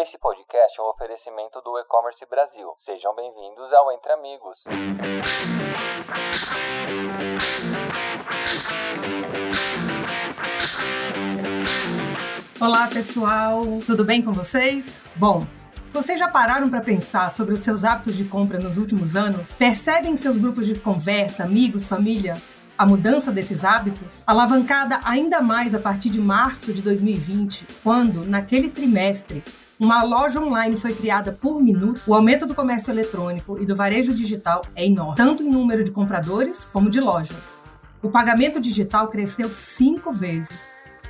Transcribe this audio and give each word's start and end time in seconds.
Esse 0.00 0.16
podcast 0.16 0.78
é 0.78 0.82
um 0.84 0.90
oferecimento 0.90 1.60
do 1.60 1.76
E-Commerce 1.76 2.24
Brasil. 2.26 2.72
Sejam 2.78 3.12
bem-vindos 3.16 3.72
ao 3.72 3.90
Entre 3.90 4.12
Amigos. 4.12 4.64
Olá, 12.60 12.86
pessoal. 12.86 13.64
Tudo 13.84 14.04
bem 14.04 14.22
com 14.22 14.32
vocês? 14.32 15.00
Bom, 15.16 15.44
vocês 15.92 16.16
já 16.16 16.30
pararam 16.30 16.70
para 16.70 16.80
pensar 16.80 17.32
sobre 17.32 17.54
os 17.54 17.60
seus 17.60 17.82
hábitos 17.82 18.14
de 18.14 18.24
compra 18.26 18.60
nos 18.60 18.78
últimos 18.78 19.16
anos? 19.16 19.54
Percebem 19.54 20.12
em 20.12 20.16
seus 20.16 20.38
grupos 20.38 20.64
de 20.68 20.78
conversa, 20.78 21.42
amigos, 21.42 21.88
família, 21.88 22.36
a 22.78 22.86
mudança 22.86 23.32
desses 23.32 23.64
hábitos, 23.64 24.22
alavancada 24.28 25.00
ainda 25.02 25.40
mais 25.40 25.74
a 25.74 25.80
partir 25.80 26.10
de 26.10 26.20
março 26.20 26.72
de 26.72 26.82
2020, 26.82 27.66
quando, 27.82 28.24
naquele 28.24 28.70
trimestre, 28.70 29.42
uma 29.80 30.02
loja 30.02 30.40
online 30.40 30.76
foi 30.76 30.92
criada 30.92 31.30
por 31.30 31.60
minuto, 31.60 32.02
o 32.06 32.14
aumento 32.14 32.46
do 32.46 32.54
comércio 32.54 32.90
eletrônico 32.90 33.58
e 33.60 33.64
do 33.64 33.76
varejo 33.76 34.12
digital 34.12 34.60
é 34.74 34.84
enorme, 34.84 35.16
tanto 35.16 35.42
em 35.42 35.50
número 35.50 35.84
de 35.84 35.92
compradores 35.92 36.64
como 36.64 36.90
de 36.90 37.00
lojas. 37.00 37.58
O 38.02 38.10
pagamento 38.10 38.60
digital 38.60 39.08
cresceu 39.08 39.48
cinco 39.48 40.10
vezes 40.12 40.60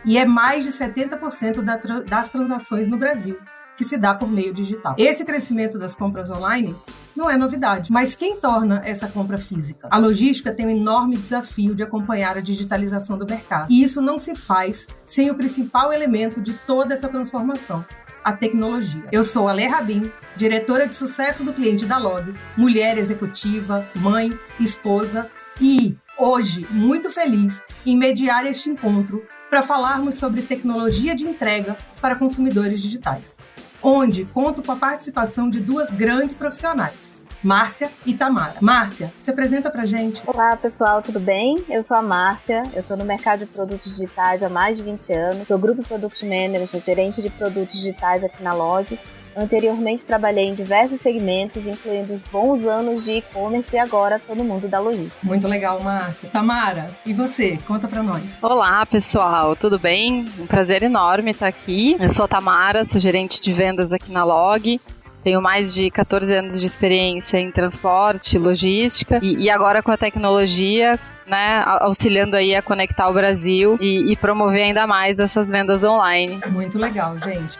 e 0.04 0.18
é 0.18 0.26
mais 0.26 0.64
de 0.64 0.72
70% 0.72 1.62
das 2.04 2.28
transações 2.28 2.88
no 2.88 2.98
Brasil 2.98 3.38
que 3.76 3.84
se 3.84 3.96
dá 3.96 4.12
por 4.12 4.28
meio 4.28 4.52
digital. 4.52 4.96
Esse 4.98 5.24
crescimento 5.24 5.78
das 5.78 5.94
compras 5.94 6.28
online 6.28 6.74
não 7.16 7.30
é 7.30 7.36
novidade, 7.36 7.92
mas 7.92 8.16
quem 8.16 8.40
torna 8.40 8.82
essa 8.84 9.08
compra 9.08 9.38
física? 9.38 9.86
A 9.88 9.98
logística 9.98 10.52
tem 10.52 10.66
um 10.66 10.70
enorme 10.70 11.16
desafio 11.16 11.74
de 11.74 11.82
acompanhar 11.82 12.36
a 12.36 12.40
digitalização 12.40 13.16
do 13.16 13.24
mercado. 13.24 13.70
E 13.70 13.82
isso 13.82 14.02
não 14.02 14.18
se 14.18 14.34
faz 14.34 14.86
sem 15.06 15.30
o 15.30 15.36
principal 15.36 15.92
elemento 15.92 16.40
de 16.40 16.54
toda 16.66 16.92
essa 16.92 17.08
transformação, 17.08 17.84
a 18.28 18.32
tecnologia. 18.34 19.02
Eu 19.10 19.24
sou 19.24 19.48
a 19.48 19.52
Lê 19.54 19.66
Rabin, 19.66 20.12
diretora 20.36 20.86
de 20.86 20.94
sucesso 20.94 21.42
do 21.44 21.52
cliente 21.54 21.86
da 21.86 21.96
Log, 21.96 22.34
mulher 22.58 22.98
executiva, 22.98 23.88
mãe, 23.96 24.30
esposa 24.60 25.30
e 25.58 25.96
hoje 26.18 26.66
muito 26.70 27.10
feliz 27.10 27.62
em 27.86 27.96
mediar 27.96 28.44
este 28.44 28.68
encontro 28.68 29.24
para 29.48 29.62
falarmos 29.62 30.16
sobre 30.16 30.42
tecnologia 30.42 31.16
de 31.16 31.24
entrega 31.24 31.74
para 32.02 32.16
consumidores 32.16 32.82
digitais 32.82 33.38
onde 33.82 34.24
conto 34.24 34.62
com 34.62 34.72
a 34.72 34.76
participação 34.76 35.48
de 35.48 35.60
duas 35.60 35.90
grandes 35.90 36.36
profissionais. 36.36 37.17
Márcia 37.42 37.88
e 38.04 38.14
Tamara. 38.14 38.54
Márcia, 38.60 39.12
se 39.20 39.30
apresenta 39.30 39.70
pra 39.70 39.84
gente. 39.84 40.22
Olá, 40.26 40.56
pessoal, 40.56 41.00
tudo 41.00 41.20
bem? 41.20 41.56
Eu 41.68 41.82
sou 41.82 41.96
a 41.96 42.02
Márcia, 42.02 42.64
eu 42.74 42.80
estou 42.80 42.96
no 42.96 43.04
mercado 43.04 43.40
de 43.40 43.46
produtos 43.46 43.96
digitais 43.96 44.42
há 44.42 44.48
mais 44.48 44.76
de 44.76 44.82
20 44.82 45.12
anos, 45.12 45.48
sou 45.48 45.58
Grupo 45.58 45.86
Product 45.86 46.24
Manager, 46.24 46.82
gerente 46.82 47.22
de 47.22 47.30
produtos 47.30 47.76
digitais 47.76 48.24
aqui 48.24 48.42
na 48.42 48.52
Log 48.54 48.98
Anteriormente 49.38 50.04
trabalhei 50.04 50.46
em 50.46 50.54
diversos 50.54 51.00
segmentos, 51.00 51.64
incluindo 51.64 52.20
bons 52.32 52.64
anos 52.64 53.04
de 53.04 53.12
e-commerce 53.12 53.76
e 53.76 53.78
agora 53.78 54.18
todo 54.18 54.42
mundo 54.42 54.66
da 54.66 54.80
logística. 54.80 55.28
Muito 55.28 55.46
legal, 55.46 55.80
Márcia. 55.80 56.28
Tamara, 56.30 56.90
e 57.06 57.12
você? 57.12 57.56
Conta 57.64 57.86
para 57.86 58.02
nós. 58.02 58.34
Olá, 58.42 58.84
pessoal, 58.84 59.54
tudo 59.54 59.78
bem? 59.78 60.26
Um 60.40 60.46
prazer 60.46 60.82
enorme 60.82 61.30
estar 61.30 61.46
aqui. 61.46 61.96
Eu 62.00 62.08
sou 62.08 62.24
a 62.24 62.28
Tamara, 62.28 62.84
sou 62.84 63.00
gerente 63.00 63.40
de 63.40 63.52
vendas 63.52 63.92
aqui 63.92 64.10
na 64.10 64.24
Log. 64.24 64.80
Tenho 65.28 65.42
mais 65.42 65.74
de 65.74 65.90
14 65.90 66.32
anos 66.32 66.58
de 66.58 66.66
experiência 66.66 67.36
em 67.36 67.50
transporte, 67.50 68.38
logística 68.38 69.18
e, 69.20 69.44
e 69.44 69.50
agora 69.50 69.82
com 69.82 69.90
a 69.90 69.96
tecnologia, 69.98 70.98
né, 71.26 71.62
auxiliando 71.66 72.34
aí 72.34 72.54
a 72.54 72.62
conectar 72.62 73.10
o 73.10 73.12
Brasil 73.12 73.76
e, 73.78 74.10
e 74.10 74.16
promover 74.16 74.62
ainda 74.62 74.86
mais 74.86 75.18
essas 75.18 75.50
vendas 75.50 75.84
online. 75.84 76.40
Muito 76.46 76.78
legal, 76.78 77.14
gente. 77.18 77.58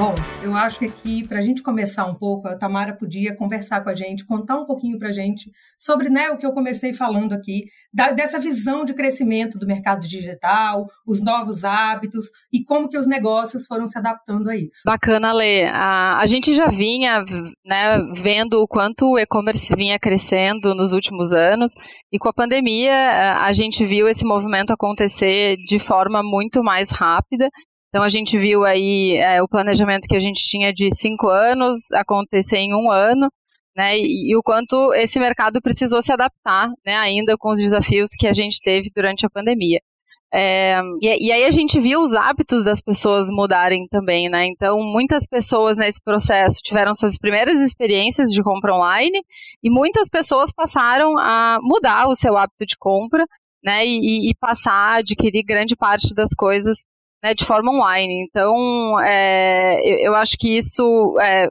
Bom, 0.00 0.14
eu 0.42 0.56
acho 0.56 0.78
que 0.78 0.86
aqui, 0.86 1.28
para 1.28 1.40
a 1.40 1.42
gente 1.42 1.62
começar 1.62 2.06
um 2.06 2.14
pouco, 2.14 2.48
a 2.48 2.56
Tamara 2.56 2.96
podia 2.96 3.36
conversar 3.36 3.84
com 3.84 3.90
a 3.90 3.94
gente, 3.94 4.24
contar 4.24 4.56
um 4.56 4.64
pouquinho 4.64 4.98
para 4.98 5.08
a 5.08 5.12
gente 5.12 5.50
sobre 5.78 6.08
né, 6.08 6.30
o 6.30 6.38
que 6.38 6.46
eu 6.46 6.54
comecei 6.54 6.94
falando 6.94 7.34
aqui, 7.34 7.64
da, 7.92 8.10
dessa 8.10 8.38
visão 8.38 8.82
de 8.82 8.94
crescimento 8.94 9.58
do 9.58 9.66
mercado 9.66 10.00
digital, 10.00 10.86
os 11.06 11.22
novos 11.22 11.66
hábitos 11.66 12.28
e 12.50 12.64
como 12.64 12.88
que 12.88 12.96
os 12.96 13.06
negócios 13.06 13.66
foram 13.66 13.86
se 13.86 13.98
adaptando 13.98 14.48
a 14.48 14.56
isso. 14.56 14.80
Bacana, 14.86 15.34
Lê. 15.34 15.64
A, 15.66 16.18
a 16.18 16.26
gente 16.26 16.54
já 16.54 16.68
vinha 16.68 17.22
né, 17.62 17.98
vendo 18.16 18.62
o 18.62 18.66
quanto 18.66 19.04
o 19.04 19.18
e-commerce 19.18 19.76
vinha 19.76 19.98
crescendo 19.98 20.74
nos 20.74 20.94
últimos 20.94 21.30
anos 21.30 21.72
e 22.10 22.18
com 22.18 22.30
a 22.30 22.32
pandemia 22.32 23.36
a 23.42 23.52
gente 23.52 23.84
viu 23.84 24.08
esse 24.08 24.24
movimento 24.24 24.72
acontecer 24.72 25.56
de 25.66 25.78
forma 25.78 26.22
muito 26.22 26.62
mais 26.62 26.90
rápida 26.90 27.50
então 27.90 28.04
a 28.04 28.08
gente 28.08 28.38
viu 28.38 28.64
aí 28.64 29.16
é, 29.16 29.42
o 29.42 29.48
planejamento 29.48 30.06
que 30.08 30.14
a 30.14 30.20
gente 30.20 30.40
tinha 30.48 30.72
de 30.72 30.94
cinco 30.94 31.28
anos 31.28 31.90
acontecer 31.92 32.58
em 32.58 32.72
um 32.72 32.88
ano, 32.88 33.28
né? 33.76 33.98
E, 33.98 34.30
e, 34.32 34.36
o 34.36 34.42
quanto 34.42 34.94
esse 34.94 35.18
mercado 35.18 35.60
precisou 35.60 36.00
se 36.00 36.12
adaptar, 36.12 36.68
né? 36.86 36.94
Ainda 36.96 37.36
com 37.36 37.50
os 37.50 37.58
desafios 37.58 38.12
que 38.16 38.28
a 38.28 38.32
gente 38.32 38.60
teve 38.60 38.90
durante 38.94 39.26
a 39.26 39.30
pandemia. 39.30 39.80
É, 40.32 40.80
e, 41.02 41.26
e, 41.26 41.32
aí 41.32 41.44
a 41.44 41.50
gente 41.50 41.80
viu 41.80 42.00
os 42.00 42.14
hábitos 42.14 42.64
das 42.64 42.80
pessoas 42.80 43.26
mudarem 43.28 43.88
também, 43.88 44.28
né? 44.28 44.46
Então 44.46 44.80
muitas 44.80 45.26
pessoas 45.26 45.76
nesse 45.76 46.00
processo 46.00 46.60
tiveram 46.62 46.94
suas 46.94 47.18
primeiras 47.18 47.60
experiências 47.60 48.30
de 48.30 48.40
compra 48.40 48.72
online 48.72 49.20
e 49.60 49.68
muitas 49.68 50.08
pessoas 50.08 50.52
passaram 50.52 51.18
a 51.18 51.58
mudar 51.60 52.06
o 52.06 52.14
seu 52.14 52.36
hábito 52.36 52.64
de 52.64 52.76
compra, 52.78 53.26
né? 53.64 53.84
E, 53.84 54.30
e 54.30 54.34
passar 54.38 54.72
a 54.72 54.98
adquirir 54.98 55.42
grande 55.42 55.74
parte 55.74 56.14
das 56.14 56.30
coisas 56.36 56.84
né, 57.22 57.34
de 57.34 57.44
forma 57.44 57.72
online. 57.72 58.24
Então, 58.28 59.00
é, 59.00 59.80
eu, 59.84 60.12
eu, 60.12 60.14
acho 60.14 60.36
que 60.38 60.56
isso 60.56 61.16
é, 61.20 61.48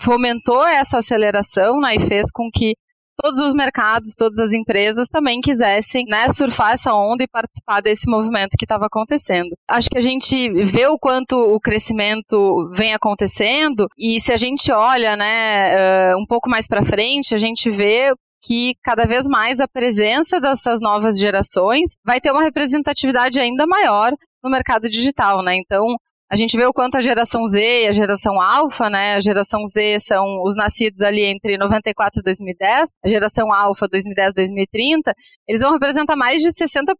fomentou 0.00 0.66
essa 0.66 0.98
aceleração 0.98 1.80
né, 1.80 1.96
e 1.96 2.00
fez 2.00 2.30
com 2.32 2.48
que 2.52 2.74
todos 3.20 3.40
os 3.40 3.52
mercados, 3.52 4.14
todas 4.16 4.38
as 4.38 4.52
empresas 4.52 5.08
também 5.08 5.40
quisessem 5.40 6.04
né, 6.08 6.28
surfar 6.28 6.72
essa 6.72 6.94
onda 6.94 7.24
e 7.24 7.28
participar 7.28 7.80
desse 7.80 8.08
movimento 8.08 8.56
que 8.56 8.64
estava 8.64 8.86
acontecendo. 8.86 9.56
Acho 9.68 9.90
que 9.90 9.98
a 9.98 10.02
gente 10.02 10.50
vê 10.62 10.86
o 10.86 10.98
quanto 10.98 11.34
o 11.36 11.58
crescimento 11.58 12.70
vem 12.72 12.94
acontecendo 12.94 13.88
e 13.98 14.20
se 14.20 14.32
a 14.32 14.36
gente 14.36 14.70
olha 14.70 15.16
né, 15.16 16.14
um 16.14 16.24
pouco 16.26 16.48
mais 16.48 16.68
para 16.68 16.84
frente, 16.84 17.34
a 17.34 17.38
gente 17.38 17.68
vê 17.70 18.14
que 18.40 18.74
cada 18.84 19.04
vez 19.04 19.26
mais 19.26 19.58
a 19.58 19.66
presença 19.66 20.40
dessas 20.40 20.80
novas 20.80 21.18
gerações 21.18 21.96
vai 22.04 22.20
ter 22.20 22.30
uma 22.30 22.44
representatividade 22.44 23.40
ainda 23.40 23.66
maior 23.66 24.12
no 24.42 24.50
mercado 24.50 24.88
digital, 24.88 25.42
né? 25.42 25.56
Então, 25.56 25.86
a 26.30 26.36
gente 26.36 26.56
vê 26.58 26.66
o 26.66 26.74
quanto 26.74 26.96
a 26.96 27.00
geração 27.00 27.46
Z 27.46 27.84
e 27.84 27.86
a 27.86 27.92
geração 27.92 28.40
alfa, 28.40 28.90
né? 28.90 29.14
A 29.14 29.20
geração 29.20 29.66
Z 29.66 29.98
são 30.00 30.42
os 30.44 30.54
nascidos 30.54 31.00
ali 31.00 31.24
entre 31.24 31.56
94 31.56 32.20
e 32.20 32.22
2010, 32.22 32.90
a 33.02 33.08
geração 33.08 33.52
alfa 33.52 33.88
2010 33.88 34.34
2030, 34.34 35.14
eles 35.48 35.62
vão 35.62 35.72
representar 35.72 36.16
mais 36.16 36.42
de 36.42 36.50
60%, 36.50 36.94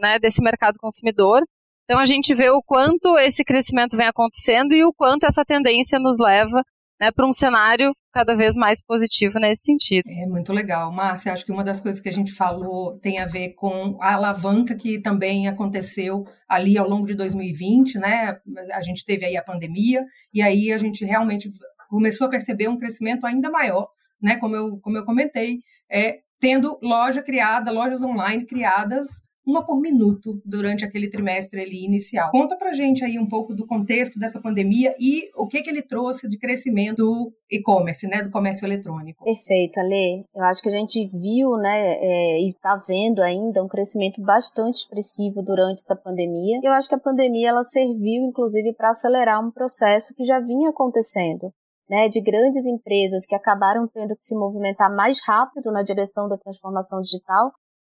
né, 0.00 0.18
desse 0.18 0.42
mercado 0.42 0.78
consumidor. 0.78 1.42
Então 1.84 2.00
a 2.00 2.06
gente 2.06 2.34
vê 2.34 2.48
o 2.50 2.62
quanto 2.62 3.18
esse 3.18 3.44
crescimento 3.44 3.96
vem 3.96 4.06
acontecendo 4.06 4.72
e 4.72 4.82
o 4.82 4.92
quanto 4.94 5.24
essa 5.24 5.44
tendência 5.44 5.98
nos 5.98 6.18
leva 6.18 6.62
né, 7.00 7.10
para 7.14 7.26
um 7.26 7.32
cenário 7.32 7.92
cada 8.12 8.34
vez 8.34 8.56
mais 8.56 8.82
positivo 8.82 9.38
nesse 9.38 9.62
sentido. 9.64 10.04
É 10.06 10.26
muito 10.26 10.52
legal. 10.52 10.92
Márcia, 10.92 11.32
acho 11.32 11.44
que 11.44 11.52
uma 11.52 11.62
das 11.62 11.80
coisas 11.80 12.00
que 12.00 12.08
a 12.08 12.12
gente 12.12 12.32
falou 12.32 12.98
tem 12.98 13.18
a 13.18 13.26
ver 13.26 13.54
com 13.54 13.96
a 14.00 14.14
alavanca 14.14 14.74
que 14.74 15.00
também 15.00 15.46
aconteceu 15.46 16.24
ali 16.48 16.76
ao 16.76 16.88
longo 16.88 17.06
de 17.06 17.14
2020, 17.14 17.98
né? 17.98 18.38
A 18.72 18.82
gente 18.82 19.04
teve 19.04 19.24
aí 19.24 19.36
a 19.36 19.42
pandemia 19.42 20.04
e 20.32 20.42
aí 20.42 20.72
a 20.72 20.78
gente 20.78 21.04
realmente 21.04 21.50
começou 21.88 22.26
a 22.26 22.30
perceber 22.30 22.68
um 22.68 22.76
crescimento 22.76 23.26
ainda 23.26 23.50
maior, 23.50 23.88
né? 24.20 24.36
Como 24.36 24.56
eu, 24.56 24.78
como 24.78 24.96
eu 24.96 25.04
comentei, 25.04 25.60
é, 25.90 26.18
tendo 26.40 26.78
loja 26.82 27.22
criada, 27.22 27.70
lojas 27.70 28.02
online 28.02 28.44
criadas 28.44 29.22
uma 29.48 29.64
por 29.64 29.80
minuto 29.80 30.42
durante 30.44 30.84
aquele 30.84 31.08
trimestre 31.08 31.62
ali 31.62 31.82
inicial. 31.82 32.30
Conta 32.30 32.54
pra 32.54 32.70
gente 32.70 33.02
aí 33.02 33.18
um 33.18 33.26
pouco 33.26 33.54
do 33.54 33.66
contexto 33.66 34.18
dessa 34.18 34.38
pandemia 34.38 34.94
e 35.00 35.30
o 35.34 35.46
que 35.46 35.62
que 35.62 35.70
ele 35.70 35.80
trouxe 35.80 36.28
de 36.28 36.38
crescimento 36.38 36.98
do 36.98 37.32
e-commerce, 37.50 38.06
né, 38.06 38.22
do 38.22 38.30
comércio 38.30 38.66
eletrônico. 38.66 39.24
Perfeito, 39.24 39.80
Ale. 39.80 40.24
Eu 40.34 40.44
acho 40.44 40.60
que 40.60 40.68
a 40.68 40.72
gente 40.72 41.06
viu, 41.06 41.56
né, 41.56 41.94
é, 41.94 42.40
e 42.42 42.50
está 42.50 42.76
vendo 42.86 43.22
ainda 43.22 43.64
um 43.64 43.68
crescimento 43.68 44.20
bastante 44.20 44.80
expressivo 44.80 45.42
durante 45.42 45.78
essa 45.78 45.96
pandemia. 45.96 46.60
Eu 46.62 46.72
acho 46.72 46.88
que 46.88 46.94
a 46.94 47.00
pandemia 47.00 47.48
ela 47.48 47.64
serviu, 47.64 48.24
inclusive, 48.24 48.74
para 48.74 48.90
acelerar 48.90 49.42
um 49.42 49.50
processo 49.50 50.14
que 50.14 50.24
já 50.24 50.40
vinha 50.40 50.68
acontecendo. 50.68 51.50
Né, 51.90 52.06
de 52.06 52.20
grandes 52.20 52.66
empresas 52.66 53.24
que 53.24 53.34
acabaram 53.34 53.88
tendo 53.88 54.14
que 54.14 54.22
se 54.22 54.34
movimentar 54.34 54.94
mais 54.94 55.24
rápido 55.26 55.72
na 55.72 55.82
direção 55.82 56.28
da 56.28 56.36
transformação 56.36 57.00
digital 57.00 57.50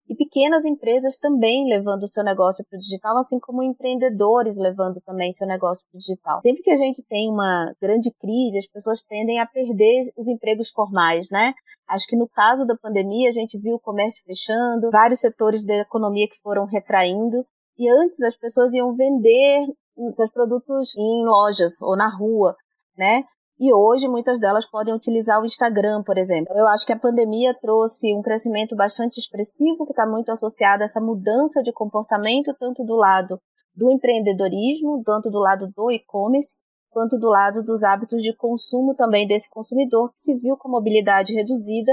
e 0.10 0.16
pequenas 0.16 0.66
empresas 0.66 1.18
também 1.20 1.68
levando 1.68 2.04
o 2.04 2.08
seu 2.08 2.24
negócio 2.24 2.66
para 2.70 2.78
o 2.78 2.80
digital, 2.80 3.18
assim 3.18 3.40
como 3.40 3.62
empreendedores 3.62 4.58
levando 4.58 5.02
também 5.02 5.32
seu 5.32 5.46
negócio 5.46 5.86
para 5.90 5.98
o 5.98 6.00
digital. 6.00 6.42
Sempre 6.42 6.64
que 6.64 6.72
a 6.72 6.78
gente 6.78 7.04
tem 7.04 7.30
uma 7.30 7.74
grande 7.82 8.12
crise, 8.20 8.58
as 8.58 8.68
pessoas 8.68 9.04
tendem 9.04 9.40
a 9.40 9.46
perder 9.46 10.12
os 10.18 10.28
empregos 10.28 10.70
formais, 10.70 11.30
né? 11.32 11.54
Acho 11.88 12.08
que 12.08 12.16
no 12.16 12.28
caso 12.28 12.66
da 12.66 12.76
pandemia 12.78 13.30
a 13.30 13.34
gente 13.34 13.58
viu 13.58 13.76
o 13.76 13.80
comércio 13.80 14.24
fechando, 14.24 14.90
vários 14.92 15.20
setores 15.20 15.66
da 15.66 15.76
economia 15.76 16.28
que 16.28 16.40
foram 16.42 16.66
retraindo, 16.66 17.46
E 17.78 17.88
antes 17.90 18.20
as 18.22 18.36
pessoas 18.36 18.74
iam 18.74 18.96
vender 18.96 19.66
seus 20.12 20.32
produtos 20.32 20.96
em 20.98 21.26
lojas 21.26 21.82
ou 21.82 21.96
na 21.96 22.10
rua, 22.10 22.56
né? 22.98 23.24
E 23.60 23.74
hoje 23.74 24.08
muitas 24.08 24.40
delas 24.40 24.70
podem 24.70 24.94
utilizar 24.94 25.42
o 25.42 25.46
Instagram, 25.46 26.04
por 26.04 26.18
exemplo. 26.18 26.56
Eu 26.56 26.68
acho 26.68 26.86
que 26.86 26.94
a 26.94 27.00
pandemia 27.00 27.56
trouxe 27.60 28.14
um 28.14 28.22
crescimento 28.22 28.76
bastante 28.76 29.20
expressivo, 29.20 29.86
que 29.86 29.94
está 29.94 30.06
muito 30.06 30.32
associado 30.32 30.84
a 30.84 30.86
essa 30.86 31.02
mudança 31.02 31.64
de 31.64 31.74
comportamento, 31.74 32.56
tanto 32.60 32.84
do 32.84 32.96
lado 32.96 33.40
do 33.76 33.92
empreendedorismo, 33.92 35.02
tanto 35.04 35.32
do 35.32 35.40
lado 35.40 35.72
do 35.76 35.92
e-commerce, 35.92 36.56
quanto 36.90 37.18
do 37.18 37.30
lado 37.30 37.64
dos 37.64 37.84
hábitos 37.84 38.22
de 38.22 38.36
consumo 38.36 38.96
também 38.96 39.28
desse 39.28 39.50
consumidor 39.50 40.12
que 40.14 40.20
se 40.20 40.36
viu 40.36 40.56
com 40.56 40.70
mobilidade 40.70 41.34
reduzida 41.34 41.92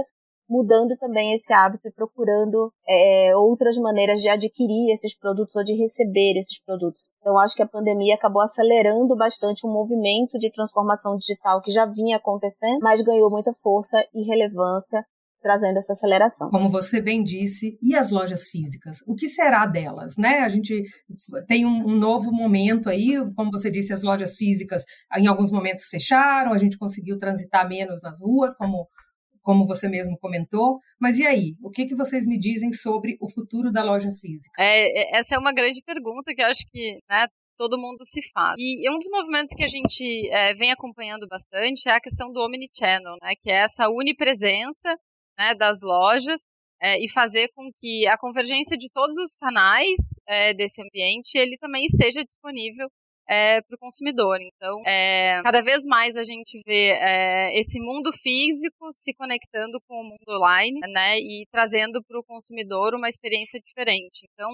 mudando 0.49 0.97
também 0.99 1.35
esse 1.35 1.53
hábito 1.53 1.89
e 1.89 1.93
procurando 1.93 2.73
é, 2.89 3.37
outras 3.37 3.77
maneiras 3.77 4.21
de 4.21 4.29
adquirir 4.29 4.93
esses 4.93 5.17
produtos 5.17 5.57
ou 5.57 5.65
de 5.65 5.75
receber 5.75 6.39
esses 6.39 6.63
produtos. 6.63 7.11
Então, 7.21 7.39
acho 7.39 7.57
que 7.57 7.63
a 7.63 7.69
pandemia 7.69 8.15
acabou 8.15 8.43
acelerando 8.43 9.17
bastante 9.17 9.67
um 9.67 9.73
movimento 9.73 10.39
de 10.39 10.51
transformação 10.51 11.17
digital 11.17 11.61
que 11.63 11.73
já 11.73 11.87
vinha 11.87 12.17
acontecendo, 12.17 12.81
mas 12.81 13.01
ganhou 13.01 13.31
muita 13.31 13.53
força 13.63 14.05
e 14.15 14.23
relevância 14.23 15.05
trazendo 15.45 15.77
essa 15.77 15.93
aceleração. 15.93 16.49
Como 16.49 16.71
você 16.71 17.03
bem 17.03 17.23
disse, 17.23 17.79
e 17.83 17.95
as 17.95 18.11
lojas 18.11 18.49
físicas? 18.49 18.97
O 19.07 19.15
que 19.15 19.29
será 19.29 19.67
delas, 19.67 20.17
né? 20.17 20.39
A 20.39 20.49
gente 20.49 20.83
tem 21.47 21.67
um, 21.67 21.87
um, 21.87 21.99
novo 21.99 22.33
momento 22.33 22.89
aí, 22.89 23.13
como 23.37 23.51
você 23.51 23.71
disse, 23.71 23.93
as 23.93 24.03
lojas 24.03 24.37
físicas 24.37 24.83
em 25.19 25.27
alguns 25.27 25.53
momentos 25.53 25.85
fecharam, 25.91 26.55
a 26.55 26.57
gente 26.57 26.79
conseguiu 26.79 27.19
transitar 27.19 27.69
menos 27.69 28.01
nas 28.01 28.23
ruas, 28.23 28.57
como 28.57 28.89
como 29.45 29.67
você 29.67 29.87
mesmo 29.87 30.19
comentou. 30.19 30.81
Mas 30.99 31.19
e 31.19 31.27
aí? 31.27 31.55
O 31.63 31.71
que, 31.71 31.85
que 31.85 31.95
vocês 31.95 32.27
me 32.27 32.39
dizem 32.39 32.73
sobre 32.73 33.17
o 33.21 33.29
futuro 33.29 33.71
da 33.71 33.85
loja 33.85 34.11
física? 34.21 34.51
É, 34.59 35.17
é 35.17 35.19
essa 35.19 35.37
é 35.37 35.39
uma 35.39 35.53
grande 35.53 35.83
pergunta 35.85 36.35
que 36.35 36.43
eu 36.43 36.47
acho 36.47 36.65
que 36.67 36.99
né, 37.09 37.29
todo 37.57 37.79
mundo 37.79 38.05
se 38.05 38.21
faz. 38.33 38.57
E 38.59 38.91
um 38.91 38.99
dos 38.99 39.09
movimentos 39.11 39.55
que 39.55 39.63
a 39.63 39.69
gente 39.69 40.29
é, 40.31 40.55
vem 40.55 40.73
acompanhando 40.73 41.29
bastante 41.29 41.89
é 41.89 41.93
a 41.93 42.01
questão 42.01 42.33
do 42.33 42.41
omnichannel, 42.41 43.17
né, 43.23 43.35
que 43.41 43.51
é 43.51 43.63
essa 43.63 43.89
unipresença 43.89 44.99
né, 45.39 45.55
das 45.55 45.83
lojas 45.83 46.41
é, 46.81 46.99
e 47.05 47.11
fazer 47.11 47.49
com 47.55 47.71
que 47.77 48.07
a 48.09 48.19
convergência 48.19 48.77
de 48.77 48.91
todos 48.91 49.17
os 49.17 49.35
canais 49.37 49.99
é, 50.27 50.55
desse 50.55 50.83
ambiente 50.83 51.37
ele 51.37 51.59
também 51.59 51.85
esteja 51.85 52.25
disponível 52.25 52.89
é, 53.29 53.63
para 53.63 53.75
o 53.75 53.79
consumidor. 53.79 54.39
Então, 54.41 54.83
é, 54.87 55.43
cada 55.43 55.63
vez 55.63 55.85
mais 55.87 56.17
a 56.17 56.25
gente 56.25 56.61
vê 56.67 56.91
é, 56.91 57.59
esse 57.59 57.81
mundo 57.81 58.13
físico 58.13 58.93
se 58.93 59.15
conectando 59.15 59.79
com 59.89 59.95
o 59.95 60.05
mundo 60.05 60.29
online, 60.29 60.81
né, 60.93 61.19
e 61.19 61.47
trazendo 61.51 62.03
para 62.05 62.19
o 62.19 62.25
consumidor 62.25 62.95
uma 62.95 63.09
experiência 63.09 63.61
diferente. 63.61 64.27
Então, 64.33 64.51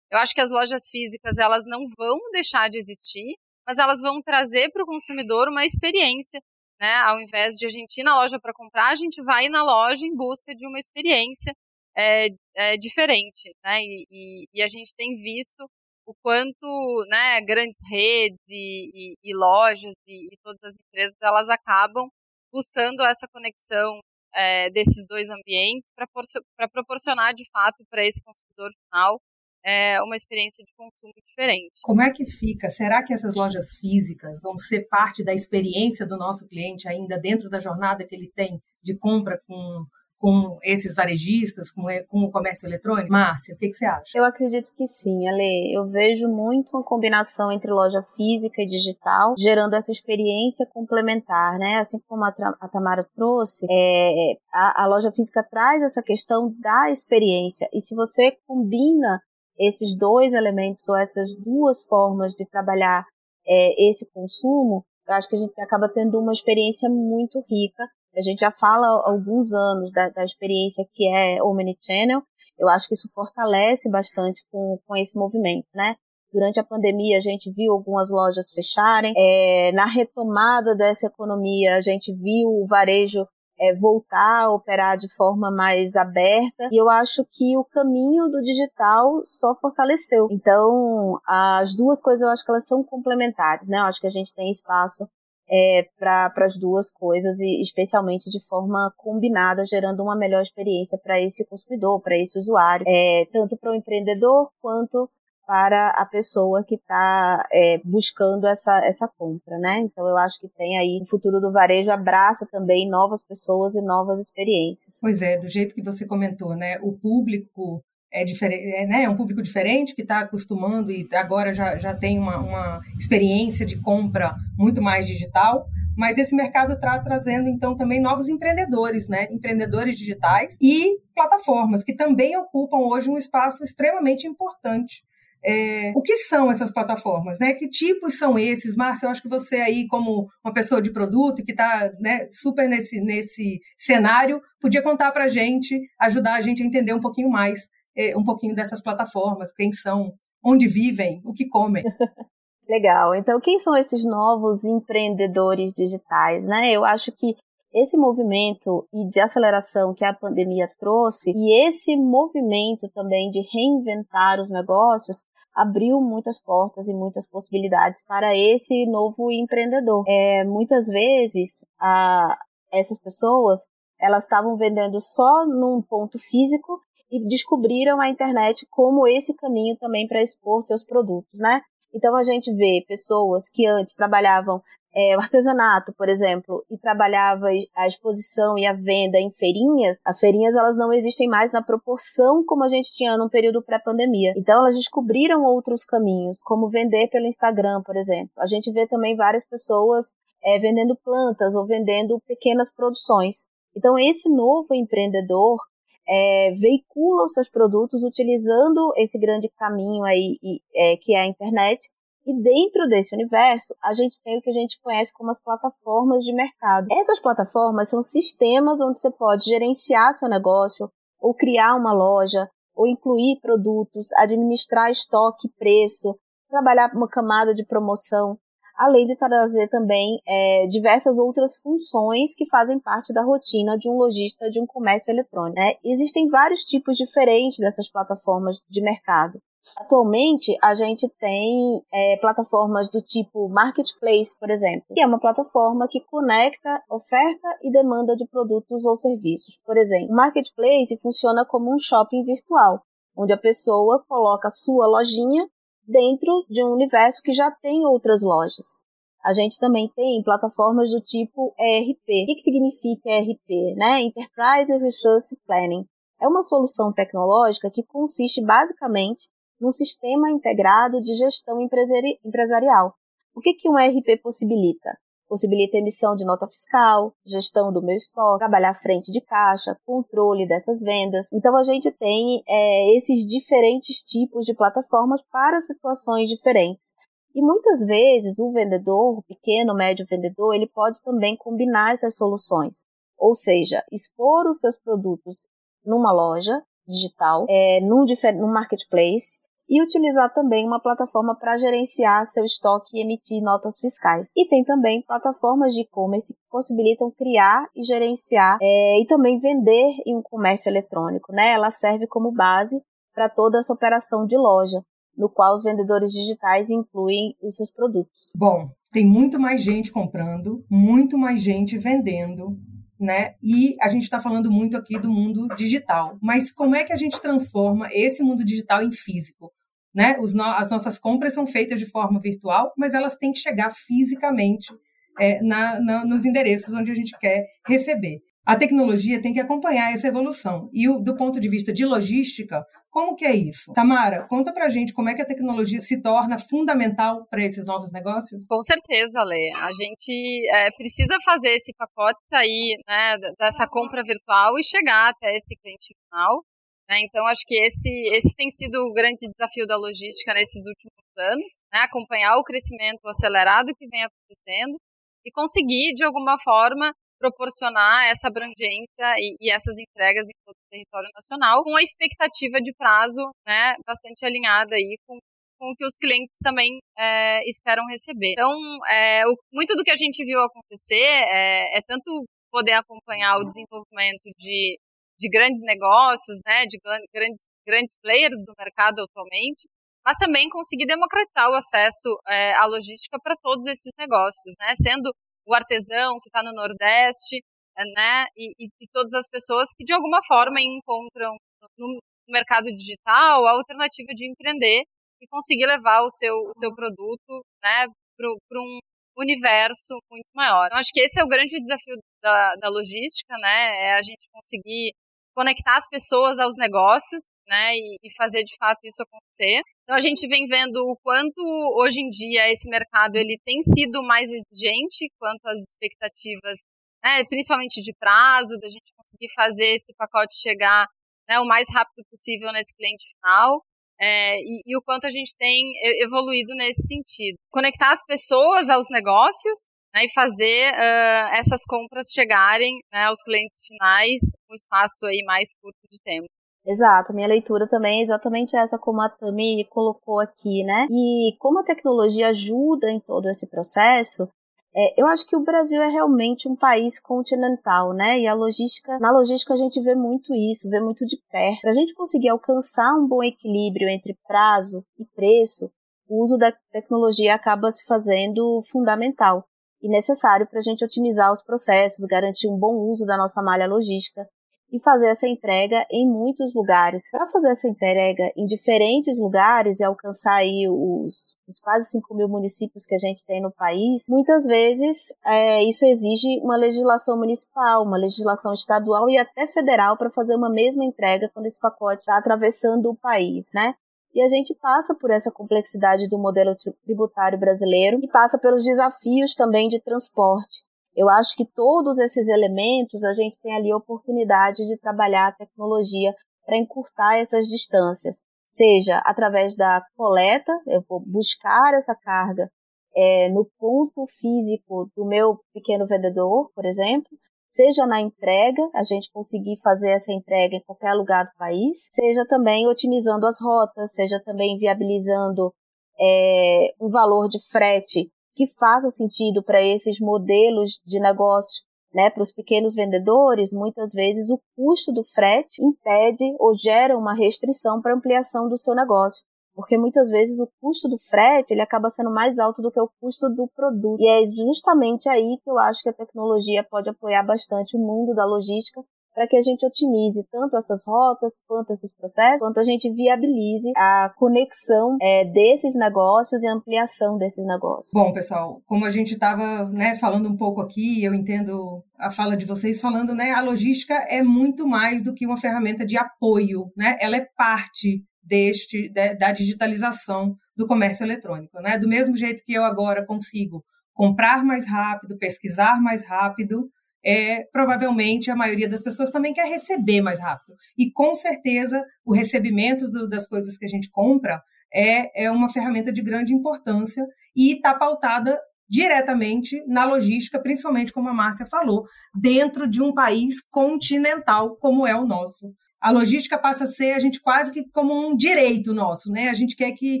eu 0.10 0.18
acho 0.18 0.34
que 0.34 0.40
as 0.40 0.50
lojas 0.50 0.88
físicas 0.90 1.38
elas 1.38 1.64
não 1.66 1.84
vão 1.96 2.18
deixar 2.32 2.68
de 2.68 2.78
existir, 2.78 3.34
mas 3.66 3.78
elas 3.78 4.00
vão 4.00 4.20
trazer 4.22 4.70
para 4.70 4.82
o 4.82 4.86
consumidor 4.86 5.48
uma 5.48 5.64
experiência. 5.64 6.40
Né? 6.80 6.92
Ao 6.96 7.20
invés 7.20 7.54
de 7.56 7.66
a 7.66 7.70
gente 7.70 8.00
ir 8.00 8.04
na 8.04 8.16
loja 8.16 8.38
para 8.38 8.52
comprar, 8.52 8.90
a 8.90 8.94
gente 8.94 9.22
vai 9.22 9.48
na 9.48 9.62
loja 9.62 10.06
em 10.06 10.14
busca 10.14 10.54
de 10.54 10.66
uma 10.66 10.78
experiência 10.78 11.52
é, 11.96 12.28
é, 12.54 12.76
diferente. 12.76 13.54
Né? 13.64 13.80
E, 13.82 14.06
e, 14.10 14.46
e, 14.54 14.62
a 14.62 14.66
gente 14.66 14.94
tem 14.96 15.14
visto 15.16 15.66
o 16.06 16.14
quanto 16.22 17.06
né, 17.08 17.40
grandes 17.42 17.80
redes 17.90 18.38
e, 18.48 19.14
e, 19.22 19.36
lojas 19.36 19.92
e, 20.06 20.34
e, 20.34 20.38
todas 20.42 20.62
as 20.62 20.76
empresas 20.78 21.16
elas 21.22 21.48
acabam 21.48 22.08
buscando 22.52 23.02
essa 23.02 23.26
conexão 23.32 24.00
é, 24.34 24.70
desses 24.70 25.06
dois 25.08 25.28
ambientes 25.30 25.88
para 25.96 26.68
proporcionar 26.68 27.34
de 27.34 27.44
fato 27.52 27.84
para 27.90 28.04
esse 28.04 28.22
consumidor 28.22 28.70
final 28.84 29.18
é, 29.64 30.02
uma 30.02 30.14
experiência 30.14 30.62
de 30.62 30.72
consumo 30.76 31.14
diferente. 31.24 31.80
Como 31.82 32.02
é 32.02 32.12
que 32.12 32.26
fica? 32.26 32.68
Será 32.68 33.02
que 33.02 33.14
essas 33.14 33.34
lojas 33.34 33.74
físicas 33.80 34.38
vão 34.42 34.56
ser 34.58 34.86
parte 34.88 35.24
da 35.24 35.32
experiência 35.32 36.06
do 36.06 36.18
nosso 36.18 36.46
cliente 36.46 36.86
ainda 36.86 37.18
dentro 37.18 37.48
da 37.48 37.58
jornada 37.58 38.06
que 38.06 38.14
ele 38.14 38.30
tem 38.34 38.60
de 38.82 38.96
compra 38.98 39.40
com 39.46 39.86
com 40.24 40.58
esses 40.62 40.94
varejistas, 40.94 41.70
com, 41.70 41.82
com 42.08 42.24
o 42.24 42.32
comércio 42.32 42.66
eletrônico? 42.66 43.12
Márcia, 43.12 43.54
o 43.54 43.58
que, 43.58 43.68
que, 43.68 43.74
você 43.74 43.84
acha? 43.84 44.10
Eu 44.14 44.24
acredito 44.24 44.72
que 44.74 44.86
sim, 44.86 45.28
Ale. 45.28 45.70
Eu 45.76 45.86
vejo 45.90 46.26
muito 46.28 46.70
uma 46.74 46.82
combinação 46.82 47.52
entre 47.52 47.70
loja 47.70 48.02
física 48.16 48.62
e 48.62 48.66
digital, 48.66 49.34
gerando 49.36 49.74
essa 49.74 49.92
experiência 49.92 50.66
complementar, 50.72 51.58
né? 51.58 51.76
Assim 51.76 51.98
como 52.08 52.24
a, 52.24 52.34
a 52.58 52.68
Tamara 52.68 53.06
trouxe, 53.14 53.66
é, 53.70 54.38
a, 54.50 54.84
a 54.84 54.86
loja 54.86 55.12
física 55.12 55.46
traz 55.46 55.82
essa 55.82 56.02
questão 56.02 56.50
da 56.58 56.88
experiência. 56.90 57.68
E 57.70 57.82
se 57.82 57.94
você 57.94 58.34
combina 58.46 59.20
esses 59.58 59.94
dois 59.94 60.32
elementos 60.32 60.88
ou 60.88 60.96
essas 60.96 61.36
duas 61.38 61.84
formas 61.84 62.32
de 62.32 62.48
trabalhar 62.48 63.04
é, 63.46 63.90
esse 63.90 64.10
consumo, 64.10 64.86
eu 65.06 65.14
acho 65.16 65.28
que 65.28 65.36
a 65.36 65.38
gente 65.38 65.60
acaba 65.60 65.86
tendo 65.86 66.18
uma 66.18 66.32
experiência 66.32 66.88
muito 66.88 67.38
rica 67.40 67.84
a 68.16 68.22
gente 68.22 68.40
já 68.40 68.50
fala 68.50 68.86
há 68.86 69.10
alguns 69.10 69.52
anos 69.52 69.92
da, 69.92 70.08
da 70.08 70.24
experiência 70.24 70.86
que 70.92 71.08
é 71.08 71.42
Omnichannel. 71.42 72.22
Eu 72.58 72.68
acho 72.68 72.88
que 72.88 72.94
isso 72.94 73.10
fortalece 73.12 73.90
bastante 73.90 74.44
com, 74.50 74.78
com 74.86 74.96
esse 74.96 75.18
movimento, 75.18 75.66
né? 75.74 75.96
Durante 76.32 76.58
a 76.58 76.64
pandemia, 76.64 77.18
a 77.18 77.20
gente 77.20 77.50
viu 77.52 77.72
algumas 77.72 78.10
lojas 78.10 78.50
fecharem. 78.52 79.14
É, 79.16 79.70
na 79.72 79.86
retomada 79.86 80.74
dessa 80.74 81.06
economia, 81.06 81.76
a 81.76 81.80
gente 81.80 82.12
viu 82.12 82.48
o 82.48 82.66
varejo 82.66 83.26
é, 83.58 83.74
voltar 83.74 84.42
a 84.42 84.52
operar 84.52 84.98
de 84.98 85.08
forma 85.14 85.50
mais 85.50 85.94
aberta. 85.96 86.68
E 86.72 86.80
eu 86.80 86.88
acho 86.88 87.24
que 87.30 87.56
o 87.56 87.64
caminho 87.64 88.28
do 88.28 88.40
digital 88.40 89.20
só 89.22 89.54
fortaleceu. 89.54 90.26
Então, 90.30 91.20
as 91.26 91.76
duas 91.76 92.00
coisas 92.00 92.22
eu 92.22 92.28
acho 92.28 92.44
que 92.44 92.50
elas 92.50 92.66
são 92.66 92.82
complementares, 92.82 93.68
né? 93.68 93.78
Eu 93.78 93.84
acho 93.84 94.00
que 94.00 94.06
a 94.06 94.10
gente 94.10 94.34
tem 94.34 94.50
espaço 94.50 95.08
é, 95.50 95.86
para 95.98 96.32
as 96.38 96.58
duas 96.58 96.90
coisas 96.90 97.38
e 97.40 97.60
especialmente 97.60 98.30
de 98.30 98.44
forma 98.46 98.92
combinada, 98.96 99.64
gerando 99.64 100.02
uma 100.02 100.16
melhor 100.16 100.42
experiência 100.42 100.98
para 101.02 101.20
esse 101.20 101.44
consumidor, 101.46 102.00
para 102.00 102.18
esse 102.18 102.38
usuário, 102.38 102.84
é, 102.88 103.26
tanto 103.32 103.56
para 103.56 103.72
o 103.72 103.74
empreendedor 103.74 104.50
quanto 104.60 105.08
para 105.46 105.90
a 105.90 106.06
pessoa 106.06 106.64
que 106.64 106.76
está 106.76 107.46
é, 107.52 107.78
buscando 107.84 108.46
essa, 108.46 108.78
essa 108.84 109.06
compra, 109.18 109.58
né? 109.58 109.80
Então 109.80 110.08
eu 110.08 110.16
acho 110.16 110.40
que 110.40 110.48
tem 110.48 110.78
aí 110.78 111.00
o 111.02 111.06
futuro 111.06 111.40
do 111.40 111.52
varejo 111.52 111.90
abraça 111.90 112.46
também 112.50 112.88
novas 112.88 113.22
pessoas 113.22 113.74
e 113.74 113.82
novas 113.82 114.18
experiências. 114.18 114.98
Pois 115.00 115.20
é, 115.20 115.36
do 115.36 115.48
jeito 115.48 115.74
que 115.74 115.82
você 115.82 116.06
comentou, 116.06 116.56
né? 116.56 116.78
O 116.82 116.92
público 116.92 117.82
é, 118.14 118.82
é, 118.82 118.86
né, 118.86 119.02
é 119.02 119.08
um 119.08 119.16
público 119.16 119.42
diferente 119.42 119.94
que 119.94 120.02
está 120.02 120.20
acostumando 120.20 120.92
e 120.92 121.08
agora 121.12 121.52
já, 121.52 121.76
já 121.76 121.92
tem 121.92 122.16
uma, 122.18 122.38
uma 122.38 122.80
experiência 122.96 123.66
de 123.66 123.76
compra 123.80 124.36
muito 124.56 124.80
mais 124.80 125.06
digital. 125.06 125.66
Mas 125.96 126.18
esse 126.18 126.34
mercado 126.34 126.72
está 126.72 126.98
trazendo, 126.98 127.48
então, 127.48 127.76
também 127.76 128.00
novos 128.00 128.28
empreendedores, 128.28 129.08
né? 129.08 129.28
Empreendedores 129.30 129.96
digitais 129.96 130.58
e 130.60 130.98
plataformas, 131.14 131.84
que 131.84 131.94
também 131.94 132.36
ocupam 132.36 132.78
hoje 132.78 133.08
um 133.08 133.16
espaço 133.16 133.62
extremamente 133.62 134.26
importante. 134.26 135.04
É, 135.46 135.92
o 135.94 136.00
que 136.00 136.16
são 136.16 136.50
essas 136.50 136.72
plataformas, 136.72 137.38
né? 137.38 137.52
Que 137.52 137.68
tipos 137.68 138.16
são 138.16 138.36
esses? 138.36 138.74
Márcia, 138.74 139.06
eu 139.06 139.10
acho 139.10 139.22
que 139.22 139.28
você 139.28 139.56
aí, 139.56 139.86
como 139.86 140.28
uma 140.42 140.52
pessoa 140.52 140.82
de 140.82 140.90
produto 140.90 141.44
que 141.44 141.52
está 141.52 141.92
né, 142.00 142.26
super 142.26 142.68
nesse, 142.68 143.00
nesse 143.00 143.60
cenário, 143.76 144.40
podia 144.60 144.82
contar 144.82 145.12
para 145.12 145.24
a 145.24 145.28
gente, 145.28 145.78
ajudar 146.00 146.34
a 146.34 146.40
gente 146.40 146.62
a 146.62 146.66
entender 146.66 146.94
um 146.94 147.00
pouquinho 147.00 147.28
mais 147.28 147.68
é, 147.96 148.16
um 148.16 148.24
pouquinho 148.24 148.54
dessas 148.54 148.82
plataformas, 148.82 149.52
quem 149.52 149.72
são, 149.72 150.12
onde 150.44 150.66
vivem, 150.66 151.20
o 151.24 151.32
que 151.32 151.48
comem. 151.48 151.84
Legal. 152.68 153.14
Então, 153.14 153.40
quem 153.40 153.58
são 153.58 153.76
esses 153.76 154.04
novos 154.04 154.64
empreendedores 154.64 155.72
digitais, 155.74 156.46
né? 156.46 156.70
Eu 156.72 156.84
acho 156.84 157.12
que 157.12 157.36
esse 157.74 157.96
movimento 157.98 158.86
e 158.92 159.08
de 159.08 159.20
aceleração 159.20 159.92
que 159.92 160.04
a 160.04 160.14
pandemia 160.14 160.70
trouxe 160.78 161.32
e 161.32 161.66
esse 161.66 161.96
movimento 161.96 162.88
também 162.94 163.30
de 163.30 163.40
reinventar 163.52 164.40
os 164.40 164.48
negócios 164.48 165.22
abriu 165.54 166.00
muitas 166.00 166.40
portas 166.40 166.88
e 166.88 166.94
muitas 166.94 167.28
possibilidades 167.28 168.04
para 168.06 168.36
esse 168.36 168.86
novo 168.86 169.30
empreendedor. 169.30 170.04
É, 170.06 170.44
muitas 170.44 170.86
vezes 170.86 171.64
a, 171.78 172.36
essas 172.72 173.00
pessoas 173.00 173.60
elas 174.00 174.24
estavam 174.24 174.56
vendendo 174.56 175.00
só 175.00 175.44
num 175.46 175.82
ponto 175.82 176.18
físico 176.18 176.80
e 177.14 177.28
descobriram 177.28 178.00
a 178.00 178.08
internet 178.08 178.66
como 178.68 179.06
esse 179.06 179.34
caminho 179.36 179.76
também 179.76 180.08
para 180.08 180.20
expor 180.20 180.60
seus 180.62 180.84
produtos, 180.84 181.38
né? 181.38 181.60
Então 181.94 182.16
a 182.16 182.24
gente 182.24 182.52
vê 182.52 182.84
pessoas 182.88 183.48
que 183.48 183.64
antes 183.66 183.94
trabalhavam 183.94 184.60
é, 184.92 185.16
o 185.16 185.20
artesanato, 185.20 185.92
por 185.96 186.08
exemplo, 186.08 186.64
e 186.68 186.76
trabalhava 186.76 187.46
a 187.76 187.86
exposição 187.86 188.58
e 188.58 188.66
a 188.66 188.72
venda 188.72 189.18
em 189.18 189.30
feirinhas, 189.30 190.02
as 190.04 190.18
feirinhas 190.18 190.56
elas 190.56 190.76
não 190.76 190.92
existem 190.92 191.28
mais 191.28 191.52
na 191.52 191.62
proporção 191.62 192.44
como 192.44 192.64
a 192.64 192.68
gente 192.68 192.92
tinha 192.92 193.16
no 193.16 193.30
período 193.30 193.62
pré-pandemia. 193.62 194.32
Então 194.36 194.60
elas 194.60 194.74
descobriram 194.74 195.44
outros 195.44 195.84
caminhos, 195.84 196.42
como 196.42 196.68
vender 196.68 197.08
pelo 197.10 197.26
Instagram, 197.26 197.80
por 197.82 197.96
exemplo. 197.96 198.32
A 198.38 198.46
gente 198.46 198.72
vê 198.72 198.88
também 198.88 199.14
várias 199.14 199.46
pessoas 199.46 200.06
é, 200.44 200.58
vendendo 200.58 200.96
plantas 200.96 201.54
ou 201.54 201.64
vendendo 201.64 202.20
pequenas 202.26 202.74
produções. 202.74 203.46
Então 203.76 203.96
esse 203.96 204.28
novo 204.28 204.74
empreendedor 204.74 205.58
é, 206.08 206.54
veicula 206.58 207.24
os 207.24 207.32
seus 207.32 207.48
produtos 207.48 208.02
utilizando 208.02 208.92
esse 208.96 209.18
grande 209.18 209.48
caminho 209.58 210.04
aí 210.04 210.38
é, 210.74 210.96
que 210.96 211.14
é 211.14 211.20
a 211.20 211.26
internet. 211.26 211.80
E 212.26 212.32
dentro 212.42 212.88
desse 212.88 213.14
universo, 213.14 213.74
a 213.82 213.92
gente 213.92 214.18
tem 214.22 214.38
o 214.38 214.40
que 214.40 214.48
a 214.48 214.54
gente 214.54 214.80
conhece 214.82 215.12
como 215.12 215.30
as 215.30 215.42
plataformas 215.42 216.24
de 216.24 216.32
mercado. 216.32 216.86
Essas 216.90 217.20
plataformas 217.20 217.90
são 217.90 218.00
sistemas 218.00 218.80
onde 218.80 218.98
você 218.98 219.10
pode 219.10 219.44
gerenciar 219.44 220.14
seu 220.14 220.28
negócio, 220.28 220.90
ou 221.20 221.34
criar 221.34 221.74
uma 221.74 221.92
loja, 221.92 222.48
ou 222.74 222.86
incluir 222.86 223.38
produtos, 223.40 224.10
administrar 224.14 224.90
estoque, 224.90 225.50
preço, 225.58 226.18
trabalhar 226.48 226.90
uma 226.94 227.08
camada 227.08 227.54
de 227.54 227.64
promoção 227.64 228.38
além 228.76 229.06
de 229.06 229.16
trazer 229.16 229.68
também 229.68 230.20
é, 230.26 230.66
diversas 230.66 231.18
outras 231.18 231.56
funções 231.56 232.34
que 232.34 232.46
fazem 232.46 232.78
parte 232.78 233.12
da 233.12 233.22
rotina 233.22 233.78
de 233.78 233.88
um 233.88 233.96
lojista 233.96 234.50
de 234.50 234.60
um 234.60 234.66
comércio 234.66 235.12
eletrônico. 235.12 235.58
Né? 235.58 235.74
Existem 235.84 236.28
vários 236.28 236.62
tipos 236.62 236.96
diferentes 236.96 237.58
dessas 237.58 237.90
plataformas 237.90 238.60
de 238.68 238.80
mercado. 238.80 239.38
Atualmente, 239.78 240.56
a 240.62 240.74
gente 240.74 241.08
tem 241.18 241.82
é, 241.92 242.16
plataformas 242.18 242.90
do 242.90 243.00
tipo 243.00 243.48
Marketplace, 243.48 244.38
por 244.38 244.50
exemplo, 244.50 244.84
que 244.92 245.00
é 245.00 245.06
uma 245.06 245.18
plataforma 245.18 245.88
que 245.88 246.00
conecta 246.00 246.82
oferta 246.90 247.48
e 247.62 247.72
demanda 247.72 248.14
de 248.14 248.26
produtos 248.26 248.84
ou 248.84 248.94
serviços. 248.94 249.58
Por 249.64 249.78
exemplo, 249.78 250.12
o 250.12 250.16
Marketplace 250.16 250.98
funciona 251.00 251.46
como 251.46 251.72
um 251.72 251.78
shopping 251.78 252.22
virtual, 252.24 252.82
onde 253.16 253.32
a 253.32 253.38
pessoa 253.38 254.04
coloca 254.06 254.50
sua 254.50 254.86
lojinha 254.86 255.48
dentro 255.86 256.44
de 256.48 256.62
um 256.64 256.72
universo 256.72 257.22
que 257.22 257.32
já 257.32 257.50
tem 257.50 257.84
outras 257.84 258.22
lojas. 258.22 258.82
A 259.22 259.32
gente 259.32 259.58
também 259.58 259.90
tem 259.96 260.22
plataformas 260.22 260.90
do 260.90 261.00
tipo 261.00 261.54
ERP. 261.58 262.24
O 262.24 262.26
que, 262.26 262.34
que 262.34 262.42
significa 262.42 263.08
ERP? 263.08 263.74
Né? 263.76 264.02
Enterprise 264.02 264.76
Resource 264.78 265.36
Planning. 265.46 265.86
É 266.20 266.28
uma 266.28 266.42
solução 266.42 266.92
tecnológica 266.92 267.70
que 267.70 267.82
consiste 267.82 268.44
basicamente 268.44 269.28
num 269.60 269.72
sistema 269.72 270.30
integrado 270.30 271.00
de 271.00 271.14
gestão 271.14 271.60
empresari 271.60 272.18
empresarial. 272.24 272.94
O 273.34 273.40
que, 273.40 273.54
que 273.54 273.68
um 273.68 273.78
ERP 273.78 274.20
possibilita? 274.22 274.90
Possibilita 275.28 275.78
emissão 275.78 276.14
de 276.14 276.24
nota 276.24 276.46
fiscal, 276.46 277.12
gestão 277.24 277.72
do 277.72 277.82
meu 277.82 277.96
estoque, 277.96 278.38
trabalhar 278.38 278.74
frente 278.74 279.10
de 279.10 279.20
caixa, 279.20 279.76
controle 279.84 280.46
dessas 280.46 280.80
vendas. 280.80 281.32
Então 281.32 281.56
a 281.56 281.62
gente 281.62 281.90
tem 281.90 282.42
é, 282.46 282.96
esses 282.96 283.26
diferentes 283.26 284.02
tipos 284.02 284.44
de 284.44 284.54
plataformas 284.54 285.20
para 285.30 285.60
situações 285.60 286.28
diferentes. 286.28 286.92
E 287.34 287.42
muitas 287.42 287.84
vezes 287.84 288.38
o 288.38 288.52
vendedor, 288.52 289.18
o 289.18 289.22
pequeno, 289.22 289.74
médio 289.74 290.06
vendedor, 290.08 290.54
ele 290.54 290.68
pode 290.68 291.02
também 291.02 291.36
combinar 291.36 291.92
essas 291.92 292.14
soluções. 292.14 292.84
Ou 293.18 293.34
seja, 293.34 293.82
expor 293.90 294.46
os 294.46 294.60
seus 294.60 294.78
produtos 294.78 295.48
numa 295.84 296.12
loja 296.12 296.62
digital, 296.86 297.46
é, 297.48 297.80
num, 297.80 298.04
num 298.36 298.52
marketplace, 298.52 299.43
e 299.68 299.82
utilizar 299.82 300.32
também 300.32 300.66
uma 300.66 300.80
plataforma 300.80 301.34
para 301.34 301.58
gerenciar 301.58 302.24
seu 302.26 302.44
estoque 302.44 302.96
e 302.96 303.02
emitir 303.02 303.42
notas 303.42 303.78
fiscais. 303.80 304.30
E 304.36 304.46
tem 304.46 304.64
também 304.64 305.02
plataformas 305.02 305.74
de 305.74 305.82
e-commerce 305.82 306.34
que 306.34 306.40
possibilitam 306.50 307.10
criar 307.10 307.66
e 307.74 307.82
gerenciar 307.82 308.58
é, 308.60 309.00
e 309.00 309.06
também 309.06 309.38
vender 309.38 309.96
em 310.06 310.16
um 310.16 310.22
comércio 310.22 310.68
eletrônico. 310.68 311.32
Né? 311.32 311.52
Ela 311.52 311.70
serve 311.70 312.06
como 312.06 312.32
base 312.32 312.82
para 313.14 313.28
toda 313.28 313.58
essa 313.58 313.72
operação 313.72 314.26
de 314.26 314.36
loja, 314.36 314.82
no 315.16 315.28
qual 315.28 315.54
os 315.54 315.62
vendedores 315.62 316.10
digitais 316.10 316.70
incluem 316.70 317.34
os 317.42 317.56
seus 317.56 317.70
produtos. 317.70 318.30
Bom, 318.36 318.68
tem 318.92 319.06
muito 319.06 319.38
mais 319.38 319.62
gente 319.62 319.92
comprando, 319.92 320.64
muito 320.68 321.16
mais 321.16 321.40
gente 321.40 321.78
vendendo, 321.78 322.58
né? 323.04 323.34
E 323.42 323.74
a 323.80 323.88
gente 323.88 324.02
está 324.02 324.18
falando 324.18 324.50
muito 324.50 324.76
aqui 324.76 324.98
do 324.98 325.10
mundo 325.10 325.46
digital. 325.56 326.18
Mas 326.22 326.50
como 326.50 326.74
é 326.74 326.82
que 326.82 326.92
a 326.92 326.96
gente 326.96 327.20
transforma 327.20 327.88
esse 327.92 328.22
mundo 328.22 328.44
digital 328.44 328.82
em 328.82 328.90
físico? 328.90 329.52
Né? 329.94 330.16
No 330.34 330.42
as 330.42 330.70
nossas 330.70 330.98
compras 330.98 331.34
são 331.34 331.46
feitas 331.46 331.78
de 331.78 331.86
forma 331.86 332.18
virtual, 332.18 332.72
mas 332.76 332.94
elas 332.94 333.16
têm 333.16 333.32
que 333.32 333.38
chegar 333.38 333.70
fisicamente 333.70 334.72
é, 335.20 335.40
na, 335.42 335.78
na, 335.80 336.04
nos 336.04 336.24
endereços 336.24 336.74
onde 336.74 336.90
a 336.90 336.94
gente 336.94 337.16
quer 337.18 337.44
receber. 337.66 338.18
A 338.44 338.56
tecnologia 338.56 339.22
tem 339.22 339.32
que 339.32 339.40
acompanhar 339.40 339.92
essa 339.92 340.08
evolução. 340.08 340.68
E 340.72 340.86
do 341.02 341.14
ponto 341.14 341.40
de 341.40 341.48
vista 341.48 341.72
de 341.72 341.84
logística, 341.84 342.64
como 342.94 343.16
que 343.16 343.24
é 343.24 343.34
isso? 343.34 343.72
Tamara, 343.74 344.24
conta 344.28 344.54
pra 344.54 344.68
gente 344.68 344.94
como 344.94 345.08
é 345.08 345.14
que 345.16 345.22
a 345.22 345.26
tecnologia 345.26 345.80
se 345.80 346.00
torna 346.00 346.38
fundamental 346.38 347.26
para 347.26 347.44
esses 347.44 347.66
novos 347.66 347.90
negócios? 347.90 348.46
Com 348.46 348.62
certeza, 348.62 349.18
Lê. 349.24 349.50
A 349.56 349.72
gente 349.72 350.46
é, 350.54 350.70
precisa 350.76 351.18
fazer 351.24 351.56
esse 351.56 351.74
pacote 351.76 352.20
sair 352.30 352.78
né, 352.86 353.18
dessa 353.36 353.66
compra 353.66 354.04
virtual 354.04 354.56
e 354.60 354.62
chegar 354.62 355.10
até 355.10 355.34
esse 355.34 355.56
cliente 355.60 355.92
final. 356.06 356.44
Né? 356.88 357.00
Então, 357.02 357.26
acho 357.26 357.42
que 357.44 357.56
esse, 357.56 357.90
esse 358.14 358.32
tem 358.36 358.48
sido 358.52 358.76
o 358.76 358.94
grande 358.94 359.26
desafio 359.26 359.66
da 359.66 359.76
logística 359.76 360.32
nesses 360.32 360.62
últimos 360.64 361.02
anos, 361.18 361.50
né? 361.74 361.80
acompanhar 361.80 362.38
o 362.38 362.44
crescimento 362.44 363.08
acelerado 363.08 363.74
que 363.76 363.88
vem 363.88 364.04
acontecendo 364.04 364.78
e 365.26 365.32
conseguir, 365.32 365.94
de 365.94 366.04
alguma 366.04 366.36
forma, 366.38 366.94
proporcionar 367.18 368.06
essa 368.06 368.28
abrangência 368.28 369.06
e, 369.18 369.36
e, 369.40 369.50
essas 369.50 369.78
entregas 369.78 370.28
em 370.28 370.36
todo 370.44 370.54
o 370.54 370.70
território 370.70 371.08
nacional, 371.14 371.62
com 371.62 371.76
a 371.76 371.82
expectativa 371.82 372.60
de 372.60 372.72
prazo 372.74 373.30
né, 373.46 373.74
bastante 373.86 374.24
alinhada 374.24 374.74
aí 374.74 374.96
com, 375.06 375.18
com 375.58 375.70
o 375.70 375.76
que 375.76 375.84
os 375.84 375.96
clientes 375.98 376.34
também 376.42 376.78
é, 376.98 377.40
esperam 377.48 377.86
receber. 377.88 378.32
Então, 378.32 378.52
é, 378.90 379.26
o, 379.26 379.36
muito 379.52 379.74
do 379.76 379.84
que 379.84 379.90
a 379.90 379.96
gente 379.96 380.24
viu 380.24 380.38
acontecer 380.40 380.94
é, 381.00 381.78
é 381.78 381.80
tanto 381.82 382.24
poder 382.50 382.72
acompanhar 382.72 383.36
o 383.38 383.50
desenvolvimento 383.50 384.30
de, 384.38 384.78
de 385.18 385.28
grandes 385.28 385.62
negócios, 385.62 386.38
né, 386.46 386.66
de 386.66 386.78
grandes, 387.12 387.46
grandes 387.66 387.96
players 388.00 388.44
do 388.44 388.54
mercado 388.58 389.02
atualmente, 389.02 389.66
mas 390.04 390.16
também 390.18 390.48
conseguir 390.48 390.86
democratizar 390.86 391.50
o 391.50 391.54
acesso 391.54 392.08
é, 392.28 392.52
à 392.54 392.66
logística 392.66 393.18
para 393.22 393.34
todos 393.42 393.64
esses 393.66 393.90
negócios, 393.98 394.54
né, 394.60 394.74
sendo 394.76 395.10
o 395.46 395.54
artesão 395.54 396.14
que 396.22 396.28
está 396.28 396.42
no 396.42 396.52
Nordeste, 396.52 397.42
né? 397.76 398.26
E, 398.36 398.52
e, 398.58 398.68
e, 398.80 398.86
todas 398.92 399.12
as 399.14 399.26
pessoas 399.28 399.70
que 399.76 399.84
de 399.84 399.92
alguma 399.92 400.20
forma 400.26 400.60
encontram 400.60 401.32
no 401.78 401.98
mercado 402.28 402.66
digital 402.72 403.46
a 403.46 403.50
alternativa 403.50 404.12
de 404.14 404.30
empreender 404.30 404.82
e 405.20 405.26
conseguir 405.28 405.66
levar 405.66 406.02
o 406.02 406.10
seu, 406.10 406.34
o 406.34 406.52
seu 406.56 406.74
produto, 406.74 407.44
né, 407.62 407.86
para 408.16 408.60
um 408.60 408.78
universo 409.18 409.98
muito 410.10 410.28
maior. 410.34 410.66
Então, 410.66 410.78
acho 410.78 410.92
que 410.92 411.00
esse 411.00 411.20
é 411.20 411.24
o 411.24 411.28
grande 411.28 411.60
desafio 411.60 411.96
da, 412.22 412.54
da 412.56 412.68
logística, 412.68 413.34
né? 413.38 413.86
É 413.86 413.92
a 413.94 414.02
gente 414.02 414.28
conseguir 414.32 414.92
conectar 415.34 415.76
as 415.76 415.88
pessoas 415.88 416.38
aos 416.38 416.56
negócios, 416.56 417.24
né, 417.46 417.74
e, 417.74 417.98
e, 418.02 418.14
fazer 418.16 418.42
de 418.44 418.56
fato 418.56 418.80
isso 418.84 419.02
acontecer. 419.02 419.60
Então 419.82 419.96
a 419.96 420.00
gente 420.00 420.26
vem 420.26 420.46
vendo 420.46 420.76
o 420.86 420.96
quanto 421.02 421.42
hoje 421.76 422.00
em 422.00 422.08
dia 422.08 422.50
esse 422.50 422.68
mercado 422.68 423.16
ele 423.16 423.38
tem 423.44 423.60
sido 423.62 424.02
mais 424.02 424.30
exigente 424.30 425.10
quanto 425.18 425.46
às 425.46 425.60
expectativas, 425.60 426.60
né, 427.04 427.24
principalmente 427.28 427.82
de 427.82 427.92
prazo, 427.98 428.58
da 428.60 428.68
gente 428.68 428.94
conseguir 428.96 429.32
fazer 429.34 429.74
esse 429.74 429.92
pacote 429.96 430.40
chegar 430.40 430.86
né, 431.28 431.38
o 431.40 431.44
mais 431.44 431.66
rápido 431.72 432.04
possível 432.08 432.50
nesse 432.52 432.74
cliente 432.74 433.04
final. 433.10 433.62
É, 434.00 434.36
e, 434.40 434.62
e, 434.66 434.76
o 434.76 434.82
quanto 434.82 435.06
a 435.06 435.10
gente 435.10 435.36
tem 435.38 435.72
evoluído 436.02 436.52
nesse 436.56 436.84
sentido. 436.88 437.36
Conectar 437.48 437.92
as 437.92 438.04
pessoas 438.04 438.68
aos 438.68 438.86
negócios 438.90 439.68
né, 439.94 440.04
e 440.04 440.12
fazer 440.12 440.72
uh, 440.72 441.38
essas 441.38 441.64
compras 441.64 442.08
chegarem 442.12 442.80
né, 442.92 443.04
aos 443.04 443.22
clientes 443.22 443.62
finais 443.66 444.20
um 444.50 444.54
espaço 444.54 445.06
aí 445.06 445.22
mais 445.24 445.54
curto 445.60 445.78
de 445.90 445.98
tempo. 446.02 446.26
Exato, 446.66 447.12
minha 447.12 447.28
leitura 447.28 447.68
também 447.68 448.00
é 448.00 448.02
exatamente 448.02 448.56
essa 448.56 448.78
como 448.78 449.00
a 449.02 449.08
Tami 449.08 449.66
colocou 449.66 450.18
aqui, 450.18 450.64
né? 450.64 450.86
E 450.90 451.36
como 451.38 451.58
a 451.58 451.62
tecnologia 451.62 452.28
ajuda 452.28 452.90
em 452.90 452.98
todo 452.98 453.28
esse 453.28 453.46
processo, 453.50 454.26
é, 454.74 455.00
eu 455.00 455.06
acho 455.06 455.26
que 455.26 455.36
o 455.36 455.44
Brasil 455.44 455.82
é 455.82 455.88
realmente 455.88 456.48
um 456.48 456.56
país 456.56 456.98
continental, 456.98 457.92
né? 457.92 458.18
E 458.18 458.26
a 458.26 458.32
logística, 458.32 458.98
na 458.98 459.12
logística 459.12 459.52
a 459.52 459.58
gente 459.58 459.78
vê 459.82 459.94
muito 459.94 460.34
isso, 460.34 460.70
vê 460.70 460.80
muito 460.80 461.04
de 461.04 461.18
perto. 461.30 461.60
Para 461.60 461.70
a 461.70 461.74
gente 461.74 461.92
conseguir 461.92 462.30
alcançar 462.30 462.94
um 462.94 463.06
bom 463.06 463.22
equilíbrio 463.22 463.86
entre 463.90 464.16
prazo 464.26 464.82
e 464.98 465.04
preço, 465.14 465.70
o 466.08 466.24
uso 466.24 466.38
da 466.38 466.50
tecnologia 466.72 467.34
acaba 467.34 467.70
se 467.70 467.84
fazendo 467.84 468.62
fundamental 468.70 469.44
e 469.84 469.88
necessário 469.88 470.46
para 470.48 470.60
a 470.60 470.62
gente 470.62 470.82
otimizar 470.82 471.30
os 471.30 471.44
processos, 471.44 472.06
garantir 472.06 472.48
um 472.48 472.58
bom 472.58 472.74
uso 472.90 473.04
da 473.04 473.18
nossa 473.18 473.42
malha 473.42 473.66
logística 473.66 474.26
e 474.72 474.80
fazer 474.80 475.08
essa 475.08 475.28
entrega 475.28 475.86
em 475.90 476.08
muitos 476.08 476.54
lugares. 476.54 477.10
Para 477.10 477.28
fazer 477.28 477.50
essa 477.50 477.68
entrega 477.68 478.32
em 478.34 478.46
diferentes 478.46 479.20
lugares 479.20 479.78
e 479.78 479.84
alcançar 479.84 480.36
aí 480.36 480.66
os, 480.68 481.36
os, 481.46 481.60
quase 481.60 481.90
5 481.90 482.14
mil 482.14 482.28
municípios 482.28 482.86
que 482.86 482.94
a 482.94 482.98
gente 482.98 483.24
tem 483.26 483.42
no 483.42 483.52
país, 483.52 484.06
muitas 484.08 484.46
vezes 484.46 484.96
é, 485.24 485.62
isso 485.62 485.84
exige 485.84 486.40
uma 486.42 486.56
legislação 486.56 487.18
municipal, 487.18 487.84
uma 487.84 487.98
legislação 487.98 488.54
estadual 488.54 489.08
e 489.10 489.18
até 489.18 489.46
federal 489.46 489.98
para 489.98 490.10
fazer 490.10 490.34
uma 490.34 490.50
mesma 490.50 490.84
entrega 490.84 491.30
quando 491.34 491.46
esse 491.46 491.60
pacote 491.60 491.98
está 491.98 492.16
atravessando 492.16 492.90
o 492.90 492.96
país, 492.96 493.50
né? 493.54 493.74
E 494.14 494.22
a 494.22 494.28
gente 494.28 494.54
passa 494.54 494.94
por 494.94 495.10
essa 495.10 495.32
complexidade 495.32 496.08
do 496.08 496.16
modelo 496.16 496.54
tributário 496.84 497.38
brasileiro 497.38 497.98
e 498.00 498.08
passa 498.08 498.38
pelos 498.38 498.64
desafios 498.64 499.34
também 499.34 499.68
de 499.68 499.80
transporte. 499.80 500.62
Eu 500.94 501.08
acho 501.08 501.34
que 501.36 501.44
todos 501.44 501.98
esses 501.98 502.28
elementos 502.28 503.02
a 503.02 503.12
gente 503.12 503.40
tem 503.42 503.56
ali 503.56 503.72
a 503.72 503.76
oportunidade 503.76 504.64
de 504.66 504.78
trabalhar 504.78 505.28
a 505.28 505.32
tecnologia 505.32 506.14
para 506.46 506.56
encurtar 506.56 507.16
essas 507.16 507.46
distâncias, 507.46 508.22
seja 508.46 508.98
através 508.98 509.56
da 509.56 509.82
coleta, 509.96 510.52
eu 510.68 510.84
vou 510.88 511.00
buscar 511.00 511.74
essa 511.74 511.94
carga 511.94 512.48
é, 512.94 513.28
no 513.30 513.48
ponto 513.58 514.06
físico 514.20 514.88
do 514.96 515.04
meu 515.04 515.40
pequeno 515.52 515.86
vendedor, 515.86 516.50
por 516.54 516.64
exemplo, 516.64 517.08
seja 517.54 517.86
na 517.86 518.00
entrega, 518.00 518.68
a 518.74 518.82
gente 518.82 519.10
conseguir 519.12 519.56
fazer 519.62 519.90
essa 519.90 520.12
entrega 520.12 520.56
em 520.56 520.62
qualquer 520.64 520.92
lugar 520.92 521.24
do 521.24 521.38
país, 521.38 521.88
seja 521.92 522.26
também 522.26 522.66
otimizando 522.66 523.26
as 523.26 523.40
rotas, 523.40 523.94
seja 523.94 524.20
também 524.24 524.58
viabilizando 524.58 525.54
é, 525.98 526.74
um 526.80 526.90
valor 526.90 527.28
de 527.28 527.38
frete 527.48 528.10
que 528.34 528.48
faça 528.48 528.90
sentido 528.90 529.40
para 529.40 529.62
esses 529.62 530.00
modelos 530.00 530.80
de 530.84 530.98
negócio, 530.98 531.62
né, 531.94 532.10
para 532.10 532.22
os 532.22 532.32
pequenos 532.32 532.74
vendedores, 532.74 533.52
muitas 533.52 533.92
vezes 533.92 534.28
o 534.30 534.40
custo 534.56 534.92
do 534.92 535.04
frete 535.04 535.62
impede 535.62 536.24
ou 536.40 536.58
gera 536.58 536.98
uma 536.98 537.14
restrição 537.14 537.80
para 537.80 537.94
ampliação 537.94 538.48
do 538.48 538.58
seu 538.58 538.74
negócio. 538.74 539.24
Porque 539.54 539.78
muitas 539.78 540.10
vezes 540.10 540.38
o 540.40 540.48
custo 540.60 540.88
do 540.88 540.98
frete 540.98 541.52
ele 541.52 541.60
acaba 541.60 541.90
sendo 541.90 542.10
mais 542.10 542.38
alto 542.38 542.60
do 542.60 542.70
que 542.70 542.80
o 542.80 542.90
custo 543.00 543.28
do 543.28 543.48
produto. 543.54 544.00
E 544.00 544.08
é 544.08 544.26
justamente 544.26 545.08
aí 545.08 545.38
que 545.42 545.50
eu 545.50 545.58
acho 545.58 545.82
que 545.82 545.88
a 545.88 545.94
tecnologia 545.94 546.64
pode 546.64 546.90
apoiar 546.90 547.22
bastante 547.22 547.76
o 547.76 547.80
mundo 547.80 548.14
da 548.14 548.24
logística 548.24 548.82
para 549.14 549.28
que 549.28 549.36
a 549.36 549.40
gente 549.40 549.64
otimize 549.64 550.26
tanto 550.30 550.56
essas 550.56 550.84
rotas, 550.84 551.34
quanto 551.46 551.70
esses 551.70 551.96
processos, 551.96 552.40
quanto 552.40 552.58
a 552.58 552.64
gente 552.64 552.90
viabilize 552.92 553.70
a 553.76 554.12
conexão 554.16 554.96
é, 555.00 555.24
desses 555.24 555.76
negócios 555.76 556.42
e 556.42 556.48
ampliação 556.48 557.16
desses 557.16 557.46
negócios. 557.46 557.92
Bom, 557.94 558.12
pessoal, 558.12 558.60
como 558.66 558.84
a 558.84 558.90
gente 558.90 559.14
estava 559.14 559.66
né, 559.70 559.94
falando 559.94 560.28
um 560.28 560.36
pouco 560.36 560.60
aqui, 560.60 561.04
eu 561.04 561.14
entendo 561.14 561.82
a 561.96 562.10
fala 562.10 562.36
de 562.36 562.44
vocês 562.44 562.80
falando, 562.80 563.14
né, 563.14 563.30
a 563.30 563.40
logística 563.40 563.94
é 564.08 564.20
muito 564.20 564.66
mais 564.66 565.02
do 565.02 565.14
que 565.14 565.26
uma 565.26 565.38
ferramenta 565.38 565.86
de 565.86 565.96
apoio, 565.96 566.72
né? 566.76 566.98
Ela 567.00 567.16
é 567.16 567.28
parte 567.36 568.02
deste 568.24 568.90
da 568.90 569.32
digitalização 569.32 570.36
do 570.56 570.66
comércio 570.66 571.04
eletrônico, 571.04 571.60
né? 571.60 571.78
Do 571.78 571.88
mesmo 571.88 572.16
jeito 572.16 572.42
que 572.44 572.52
eu 572.52 572.64
agora 572.64 573.04
consigo 573.04 573.64
comprar 573.92 574.44
mais 574.44 574.66
rápido, 574.66 575.18
pesquisar 575.18 575.80
mais 575.80 576.04
rápido, 576.04 576.68
é, 577.04 577.44
provavelmente 577.52 578.30
a 578.30 578.36
maioria 578.36 578.68
das 578.68 578.82
pessoas 578.82 579.10
também 579.10 579.34
quer 579.34 579.46
receber 579.46 580.00
mais 580.00 580.18
rápido. 580.18 580.56
E 580.76 580.90
com 580.90 581.14
certeza 581.14 581.84
o 582.04 582.14
recebimento 582.14 582.88
do, 582.90 583.08
das 583.08 583.26
coisas 583.28 583.58
que 583.58 583.64
a 583.64 583.68
gente 583.68 583.90
compra 583.90 584.42
é, 584.72 585.24
é 585.24 585.30
uma 585.30 585.48
ferramenta 585.48 585.92
de 585.92 586.02
grande 586.02 586.34
importância 586.34 587.04
e 587.36 587.52
está 587.52 587.74
pautada 587.74 588.38
diretamente 588.68 589.62
na 589.66 589.84
logística, 589.84 590.40
principalmente 590.40 590.92
como 590.92 591.08
a 591.08 591.14
Márcia 591.14 591.46
falou, 591.46 591.84
dentro 592.14 592.68
de 592.68 592.82
um 592.82 592.92
país 592.92 593.34
continental 593.50 594.56
como 594.56 594.86
é 594.86 594.96
o 594.96 595.06
nosso. 595.06 595.52
A 595.84 595.90
logística 595.90 596.38
passa 596.38 596.64
a 596.64 596.66
ser 596.66 596.92
a 596.94 596.98
gente 596.98 597.20
quase 597.20 597.52
que 597.52 597.68
como 597.70 598.08
um 598.08 598.16
direito 598.16 598.72
nosso, 598.72 599.12
né? 599.12 599.28
A 599.28 599.34
gente 599.34 599.54
quer 599.54 599.70
que, 599.72 600.00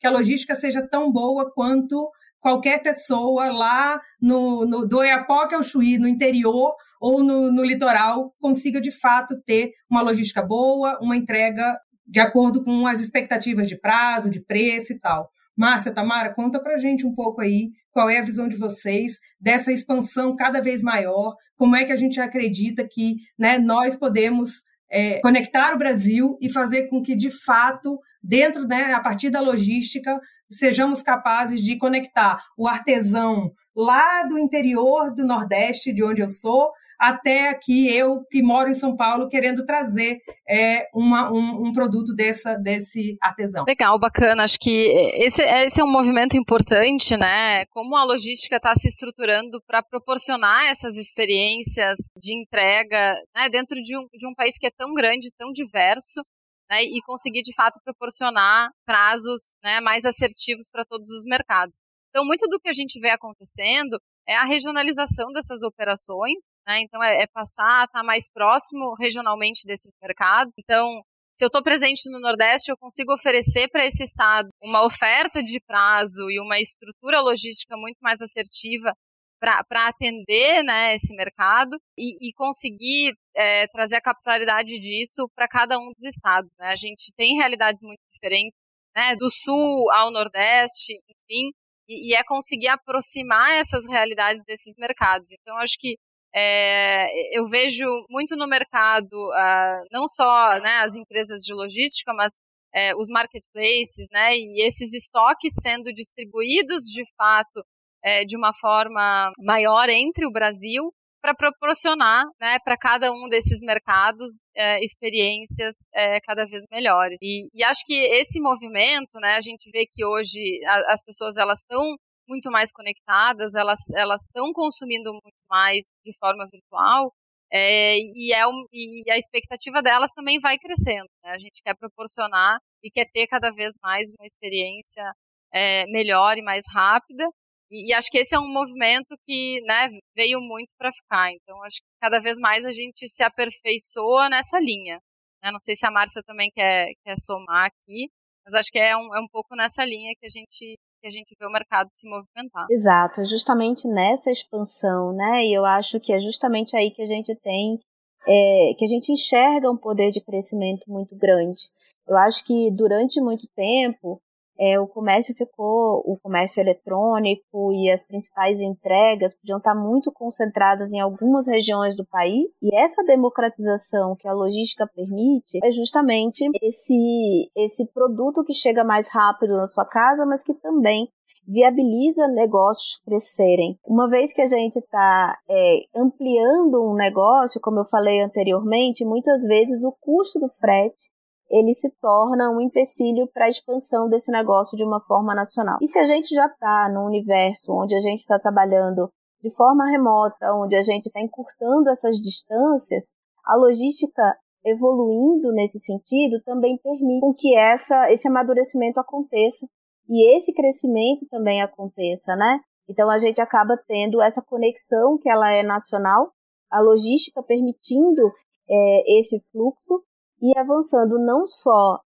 que 0.00 0.04
a 0.08 0.10
logística 0.10 0.56
seja 0.56 0.84
tão 0.84 1.12
boa 1.12 1.52
quanto 1.54 2.10
qualquer 2.40 2.82
pessoa 2.82 3.46
lá 3.52 4.00
no, 4.20 4.66
no, 4.66 4.84
do 4.84 4.98
Oiapoque 4.98 5.54
ao 5.54 5.62
Chuí, 5.62 5.98
no 5.98 6.08
interior 6.08 6.74
ou 7.00 7.22
no, 7.22 7.52
no 7.52 7.64
litoral, 7.64 8.34
consiga 8.40 8.80
de 8.80 8.90
fato 8.90 9.40
ter 9.46 9.70
uma 9.88 10.02
logística 10.02 10.42
boa, 10.42 10.98
uma 11.00 11.16
entrega 11.16 11.78
de 12.04 12.18
acordo 12.18 12.64
com 12.64 12.84
as 12.84 13.00
expectativas 13.00 13.68
de 13.68 13.78
prazo, 13.78 14.28
de 14.28 14.44
preço 14.44 14.92
e 14.92 14.98
tal. 14.98 15.30
Márcia, 15.56 15.94
Tamara, 15.94 16.34
conta 16.34 16.60
pra 16.60 16.76
gente 16.76 17.06
um 17.06 17.14
pouco 17.14 17.40
aí 17.40 17.70
qual 17.92 18.10
é 18.10 18.18
a 18.18 18.24
visão 18.24 18.48
de 18.48 18.56
vocês 18.56 19.18
dessa 19.40 19.70
expansão 19.70 20.34
cada 20.34 20.60
vez 20.60 20.82
maior, 20.82 21.36
como 21.56 21.76
é 21.76 21.84
que 21.84 21.92
a 21.92 21.96
gente 21.96 22.20
acredita 22.20 22.84
que 22.90 23.14
né, 23.38 23.60
nós 23.60 23.94
podemos 23.94 24.64
é, 24.92 25.20
conectar 25.20 25.72
o 25.72 25.78
Brasil 25.78 26.36
e 26.40 26.52
fazer 26.52 26.88
com 26.88 27.02
que, 27.02 27.16
de 27.16 27.30
fato, 27.30 27.98
dentro, 28.22 28.66
né, 28.68 28.92
a 28.92 29.00
partir 29.00 29.30
da 29.30 29.40
logística, 29.40 30.20
sejamos 30.50 31.02
capazes 31.02 31.62
de 31.62 31.78
conectar 31.78 32.38
o 32.58 32.68
artesão 32.68 33.50
lá 33.74 34.22
do 34.24 34.38
interior 34.38 35.12
do 35.14 35.26
Nordeste, 35.26 35.94
de 35.94 36.04
onde 36.04 36.20
eu 36.20 36.28
sou, 36.28 36.70
até 37.02 37.48
aqui 37.48 37.92
eu 37.92 38.24
que 38.30 38.40
moro 38.40 38.70
em 38.70 38.74
São 38.74 38.96
Paulo 38.96 39.28
querendo 39.28 39.66
trazer 39.66 40.20
é, 40.48 40.86
uma, 40.94 41.32
um, 41.32 41.66
um, 41.66 41.72
produto 41.72 42.14
dessa, 42.14 42.54
desse 42.54 43.16
artesão. 43.20 43.64
Legal, 43.66 43.98
bacana. 43.98 44.44
Acho 44.44 44.56
que 44.60 44.86
esse, 45.16 45.42
esse 45.42 45.80
é 45.80 45.84
um 45.84 45.90
movimento 45.90 46.36
importante, 46.36 47.16
né? 47.16 47.66
Como 47.70 47.96
a 47.96 48.04
logística 48.04 48.54
está 48.54 48.72
se 48.76 48.86
estruturando 48.86 49.60
para 49.66 49.82
proporcionar 49.82 50.66
essas 50.66 50.96
experiências 50.96 51.96
de 52.16 52.40
entrega 52.40 53.14
né, 53.34 53.48
dentro 53.50 53.82
de 53.82 53.98
um, 53.98 54.06
de 54.12 54.28
um 54.28 54.34
país 54.36 54.56
que 54.56 54.68
é 54.68 54.70
tão 54.70 54.94
grande, 54.94 55.32
tão 55.36 55.50
diverso, 55.50 56.22
né, 56.70 56.84
e 56.84 57.02
conseguir 57.04 57.42
de 57.42 57.52
fato 57.52 57.80
proporcionar 57.84 58.70
prazos 58.86 59.52
né, 59.60 59.80
mais 59.80 60.04
assertivos 60.04 60.70
para 60.70 60.84
todos 60.84 61.10
os 61.10 61.24
mercados. 61.26 61.74
Então, 62.10 62.24
muito 62.24 62.46
do 62.46 62.60
que 62.60 62.68
a 62.68 62.72
gente 62.72 63.00
vê 63.00 63.10
acontecendo 63.10 63.98
é 64.28 64.34
a 64.36 64.44
regionalização 64.44 65.26
dessas 65.32 65.62
operações, 65.62 66.42
né, 66.66 66.80
então 66.80 67.02
é, 67.02 67.22
é 67.22 67.26
passar 67.26 67.82
a 67.82 67.84
estar 67.84 68.02
mais 68.02 68.30
próximo 68.30 68.94
regionalmente 68.98 69.62
desses 69.66 69.92
mercados. 70.00 70.56
Então, 70.58 70.86
se 71.34 71.44
eu 71.44 71.46
estou 71.46 71.62
presente 71.62 72.10
no 72.10 72.20
Nordeste, 72.20 72.70
eu 72.70 72.76
consigo 72.76 73.12
oferecer 73.12 73.68
para 73.68 73.86
esse 73.86 74.04
estado 74.04 74.48
uma 74.62 74.84
oferta 74.84 75.42
de 75.42 75.60
prazo 75.66 76.30
e 76.30 76.40
uma 76.40 76.60
estrutura 76.60 77.20
logística 77.20 77.76
muito 77.76 77.98
mais 78.00 78.20
assertiva 78.20 78.92
para 79.40 79.88
atender 79.88 80.62
né, 80.62 80.94
esse 80.94 81.12
mercado 81.16 81.76
e, 81.98 82.28
e 82.28 82.32
conseguir 82.34 83.12
é, 83.34 83.66
trazer 83.68 83.96
a 83.96 84.00
capitalidade 84.00 84.78
disso 84.78 85.28
para 85.34 85.48
cada 85.48 85.78
um 85.80 85.92
dos 85.92 86.04
estados. 86.04 86.48
Né? 86.60 86.68
A 86.68 86.76
gente 86.76 87.12
tem 87.16 87.36
realidades 87.36 87.82
muito 87.82 88.00
diferentes, 88.12 88.56
né, 88.94 89.16
do 89.16 89.28
sul 89.28 89.90
ao 89.90 90.12
nordeste, 90.12 90.92
enfim, 90.92 91.50
e, 91.88 92.10
e, 92.10 92.14
é 92.14 92.22
conseguir 92.24 92.68
aproximar 92.68 93.52
essas 93.52 93.86
realidades 93.86 94.42
desses 94.44 94.74
mercados. 94.76 95.30
Então, 95.32 95.56
acho 95.58 95.76
que 95.78 95.96
é, 96.34 97.38
eu 97.38 97.46
vejo 97.46 97.84
muito 98.08 98.36
no 98.36 98.46
mercado, 98.46 99.12
uh, 99.12 99.86
não 99.90 100.08
só 100.08 100.58
né, 100.60 100.78
as 100.78 100.96
empresas 100.96 101.42
de 101.42 101.52
logística, 101.52 102.12
mas 102.14 102.32
é, 102.74 102.96
os 102.96 103.08
marketplaces, 103.10 104.06
né, 104.10 104.34
e 104.34 104.66
esses 104.66 104.94
estoques 104.94 105.52
sendo 105.62 105.92
distribuídos 105.92 106.84
de 106.84 107.04
fato 107.16 107.62
é, 108.02 108.24
de 108.24 108.36
uma 108.36 108.52
forma 108.54 109.30
maior 109.40 109.88
entre 109.90 110.26
o 110.26 110.32
Brasil 110.32 110.92
para 111.22 111.34
proporcionar 111.34 112.26
né, 112.40 112.58
para 112.64 112.76
cada 112.76 113.12
um 113.12 113.28
desses 113.28 113.60
mercados 113.62 114.40
é, 114.56 114.84
experiências 114.84 115.74
é, 115.94 116.20
cada 116.20 116.44
vez 116.44 116.64
melhores. 116.70 117.20
E, 117.22 117.48
e, 117.54 117.62
acho 117.62 117.84
que 117.86 117.94
esse 117.94 118.40
movimento, 118.40 119.20
né, 119.20 119.36
a 119.36 119.40
gente 119.40 119.70
vê 119.70 119.86
que 119.88 120.04
hoje 120.04 120.60
a, 120.66 120.92
as 120.92 121.02
pessoas 121.02 121.36
elas 121.36 121.60
estão 121.60 121.96
muito 122.28 122.50
mais 122.50 122.72
conectadas, 122.72 123.54
elas 123.54 123.80
elas 123.94 124.22
estão 124.22 124.52
consumindo 124.52 125.12
muito 125.12 125.42
mais 125.48 125.84
de 126.04 126.12
forma 126.18 126.44
virtual. 126.50 127.12
É, 127.54 127.98
e, 127.98 128.32
é 128.32 128.46
um, 128.46 128.64
e 128.72 129.10
a 129.10 129.16
expectativa 129.16 129.82
delas 129.82 130.10
também 130.12 130.40
vai 130.40 130.58
crescendo. 130.58 131.08
Né? 131.22 131.30
A 131.32 131.38
gente 131.38 131.62
quer 131.62 131.76
proporcionar 131.76 132.58
e 132.82 132.90
quer 132.90 133.06
ter 133.12 133.26
cada 133.28 133.50
vez 133.52 133.74
mais 133.82 134.10
uma 134.18 134.26
experiência 134.26 135.04
é, 135.52 135.84
melhor 135.86 136.36
e 136.36 136.42
mais 136.42 136.64
rápida. 136.72 137.28
E, 137.72 137.88
e, 137.88 137.94
acho 137.94 138.10
que 138.10 138.18
esse 138.18 138.34
é 138.34 138.38
um 138.38 138.52
movimento 138.52 139.16
que 139.24 139.62
né, 139.62 139.88
veio 140.14 140.38
muito 140.42 140.74
para 140.78 140.92
ficar. 140.92 141.32
Então, 141.32 141.56
acho 141.64 141.76
que 141.76 141.88
cada 142.02 142.20
vez 142.20 142.38
mais 142.38 142.62
a 142.66 142.70
gente 142.70 143.08
se 143.08 143.22
aperfeiçoa 143.22 144.28
nessa 144.28 144.60
linha. 144.60 145.00
Né? 145.42 145.50
Não 145.50 145.58
sei 145.58 145.74
se 145.74 145.86
a 145.86 145.90
Márcia 145.90 146.22
também 146.22 146.50
quer, 146.54 146.92
quer 147.02 147.16
somar 147.16 147.66
aqui, 147.66 148.10
mas 148.44 148.54
acho 148.54 148.70
que 148.70 148.78
é 148.78 148.94
um, 148.94 149.16
é 149.16 149.20
um 149.20 149.28
pouco 149.32 149.56
nessa 149.56 149.84
linha 149.86 150.12
que 150.20 150.26
a 150.26 150.30
gente 150.30 150.76
que 151.00 151.08
a 151.08 151.10
gente 151.10 151.34
vê 151.36 151.44
o 151.44 151.50
mercado 151.50 151.90
se 151.96 152.08
movimentar. 152.08 152.64
Exato, 152.70 153.24
justamente 153.24 153.88
nessa 153.88 154.30
expansão, 154.30 155.12
né? 155.12 155.44
E 155.44 155.52
eu 155.52 155.64
acho 155.64 155.98
que 155.98 156.12
é 156.12 156.20
justamente 156.20 156.76
aí 156.76 156.92
que 156.92 157.02
a 157.02 157.06
gente 157.06 157.34
tem 157.42 157.80
é, 158.24 158.74
que 158.78 158.84
a 158.84 158.88
gente 158.88 159.10
enxerga 159.10 159.68
um 159.68 159.76
poder 159.76 160.12
de 160.12 160.20
crescimento 160.20 160.84
muito 160.88 161.16
grande. 161.16 161.60
Eu 162.06 162.16
acho 162.16 162.44
que 162.44 162.70
durante 162.70 163.20
muito 163.20 163.48
tempo 163.56 164.22
é, 164.58 164.78
o 164.78 164.86
comércio 164.86 165.34
ficou, 165.34 166.02
o 166.04 166.18
comércio 166.22 166.60
eletrônico 166.60 167.72
e 167.72 167.90
as 167.90 168.04
principais 168.06 168.60
entregas 168.60 169.34
podiam 169.34 169.58
estar 169.58 169.74
muito 169.74 170.12
concentradas 170.12 170.92
em 170.92 171.00
algumas 171.00 171.46
regiões 171.48 171.96
do 171.96 172.04
país. 172.04 172.62
E 172.62 172.74
essa 172.74 173.02
democratização 173.02 174.14
que 174.16 174.28
a 174.28 174.32
logística 174.32 174.86
permite 174.86 175.58
é 175.62 175.70
justamente 175.70 176.48
esse, 176.62 177.50
esse 177.56 177.90
produto 177.92 178.44
que 178.44 178.52
chega 178.52 178.84
mais 178.84 179.08
rápido 179.08 179.56
na 179.56 179.66
sua 179.66 179.84
casa, 179.84 180.24
mas 180.26 180.42
que 180.42 180.54
também 180.54 181.08
viabiliza 181.46 182.28
negócios 182.28 183.00
crescerem. 183.04 183.78
Uma 183.84 184.08
vez 184.08 184.32
que 184.32 184.40
a 184.40 184.48
gente 184.48 184.78
está 184.78 185.36
é, 185.48 185.80
ampliando 185.94 186.82
um 186.82 186.94
negócio, 186.94 187.60
como 187.60 187.80
eu 187.80 187.84
falei 187.84 188.20
anteriormente, 188.20 189.04
muitas 189.04 189.42
vezes 189.42 189.82
o 189.82 189.92
custo 190.00 190.38
do 190.38 190.48
frete 190.48 191.11
ele 191.52 191.74
se 191.74 191.90
torna 192.00 192.50
um 192.50 192.62
empecilho 192.62 193.28
para 193.28 193.44
a 193.44 193.48
expansão 193.48 194.08
desse 194.08 194.32
negócio 194.32 194.74
de 194.74 194.82
uma 194.82 195.00
forma 195.00 195.34
nacional. 195.34 195.76
E 195.82 195.86
se 195.86 195.98
a 195.98 196.06
gente 196.06 196.34
já 196.34 196.46
está 196.46 196.88
num 196.88 197.04
universo 197.04 197.74
onde 197.74 197.94
a 197.94 198.00
gente 198.00 198.20
está 198.20 198.38
trabalhando 198.38 199.10
de 199.42 199.50
forma 199.54 199.90
remota, 199.90 200.54
onde 200.54 200.74
a 200.74 200.80
gente 200.80 201.06
está 201.06 201.20
encurtando 201.20 201.90
essas 201.90 202.16
distâncias, 202.16 203.12
a 203.44 203.54
logística 203.54 204.34
evoluindo 204.64 205.52
nesse 205.52 205.78
sentido 205.80 206.40
também 206.42 206.78
permite 206.78 207.34
que 207.36 207.54
essa, 207.54 208.10
esse 208.10 208.28
amadurecimento 208.28 208.98
aconteça 208.98 209.66
e 210.08 210.36
esse 210.36 210.54
crescimento 210.54 211.26
também 211.30 211.60
aconteça, 211.60 212.34
né? 212.34 212.60
Então 212.88 213.10
a 213.10 213.18
gente 213.18 213.40
acaba 213.40 213.76
tendo 213.86 214.22
essa 214.22 214.40
conexão 214.42 215.18
que 215.18 215.28
ela 215.28 215.50
é 215.50 215.62
nacional, 215.62 216.32
a 216.70 216.80
logística 216.80 217.42
permitindo 217.42 218.32
é, 218.70 219.18
esse 219.18 219.38
fluxo 219.50 220.02
e 220.42 220.58
avançando 220.58 221.18
não 221.18 221.46
só 221.46 222.00